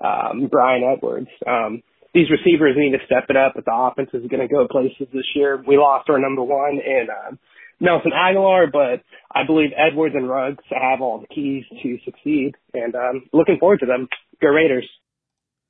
[0.00, 1.28] um, Bryan Edwards.
[1.46, 1.82] Um,
[2.14, 5.08] these receivers need to step it up, but the offense is going to go places
[5.12, 5.62] this year.
[5.66, 7.34] We lost our number one in uh,
[7.80, 9.02] Nelson Agholor, but
[9.34, 13.80] I believe Edwards and Ruggs have all the keys to succeed, and um, looking forward
[13.80, 14.08] to them.
[14.40, 14.88] Go Raiders.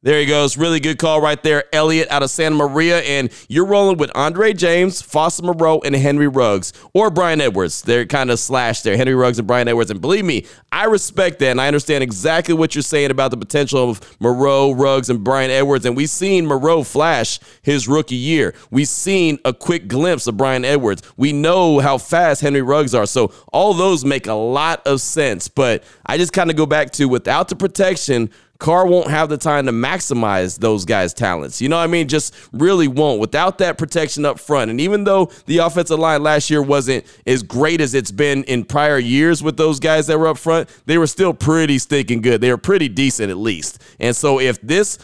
[0.05, 0.59] There he goes.
[0.59, 1.65] Really good call right there.
[1.73, 3.01] Elliot out of Santa Maria.
[3.01, 6.75] And you're rolling with Andre James, Foster Moreau, and Henry Ruggs.
[6.93, 7.81] Or Bryan Edwards.
[7.81, 8.99] They're kind of slashed there.
[8.99, 9.91] Henry Ruggs and Bryan Edwards.
[9.91, 11.53] And believe me, I respect that.
[11.53, 15.51] And I understand exactly what you're saying about the potential of Moreau, Ruggs, and Bryan
[15.51, 15.87] Edwards.
[15.87, 18.55] And we've seen Moreau flash his rookie year.
[18.71, 21.01] We've seen a quick glimpse of Bryan Edwards.
[21.17, 23.07] We know how fast Henry Ruggs are.
[23.07, 25.49] So all those make a lot of sense.
[25.49, 28.29] But I just kind of go back to without the protection,
[28.59, 31.61] Carr won't have the time to maximize those guys' talents.
[31.61, 32.09] You know what I mean?
[32.09, 34.71] Just really won't without that protection up front.
[34.71, 38.65] And even though the offensive line last year wasn't as great as it's been in
[38.65, 42.41] prior years with those guys that were up front, they were still pretty stinking good.
[42.41, 43.83] They were pretty decent at least.
[43.99, 44.99] And so if this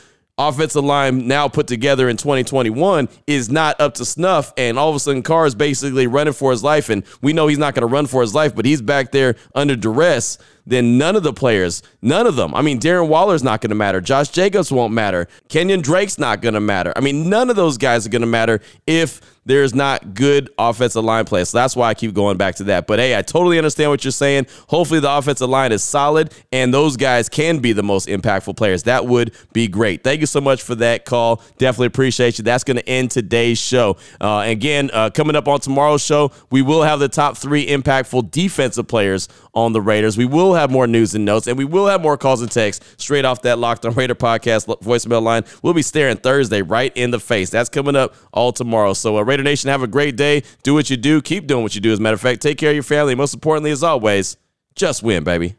[0.49, 4.53] offensive line now put together in 2021 is not up to snuff.
[4.57, 6.89] And all of a sudden, Carr is basically running for his life.
[6.89, 9.37] And we know he's not going to run for his life, but he's back there
[9.55, 10.39] under duress.
[10.67, 12.55] Then none of the players, none of them.
[12.55, 14.01] I mean, Darren Waller's not going to matter.
[14.01, 15.27] Josh Jacobs won't matter.
[15.49, 16.93] Kenyan Drake's not going to matter.
[16.95, 19.21] I mean, none of those guys are going to matter if
[19.51, 21.45] there's not good offensive line play.
[21.45, 22.87] So that's why I keep going back to that.
[22.87, 24.47] But hey, I totally understand what you're saying.
[24.69, 28.85] Hopefully, the offensive line is solid and those guys can be the most impactful players.
[28.85, 30.05] That would be great.
[30.05, 31.43] Thank you so much for that call.
[31.59, 32.45] Definitely appreciate you.
[32.45, 33.97] That's going to end today's show.
[34.21, 38.31] Uh, again, uh, coming up on tomorrow's show, we will have the top three impactful
[38.31, 40.17] defensive players on the Raiders.
[40.17, 42.85] We will have more news and notes, and we will have more calls and texts
[42.97, 45.45] straight off that Locked on Raider podcast voicemail line.
[45.63, 47.51] We'll be staring Thursday right in the face.
[47.51, 48.93] That's coming up all tomorrow.
[48.93, 50.43] So, uh, Raider Nation, have a great day.
[50.63, 51.21] Do what you do.
[51.21, 51.93] Keep doing what you do.
[51.93, 53.15] As a matter of fact, take care of your family.
[53.15, 54.37] Most importantly, as always,
[54.75, 55.57] just win, baby.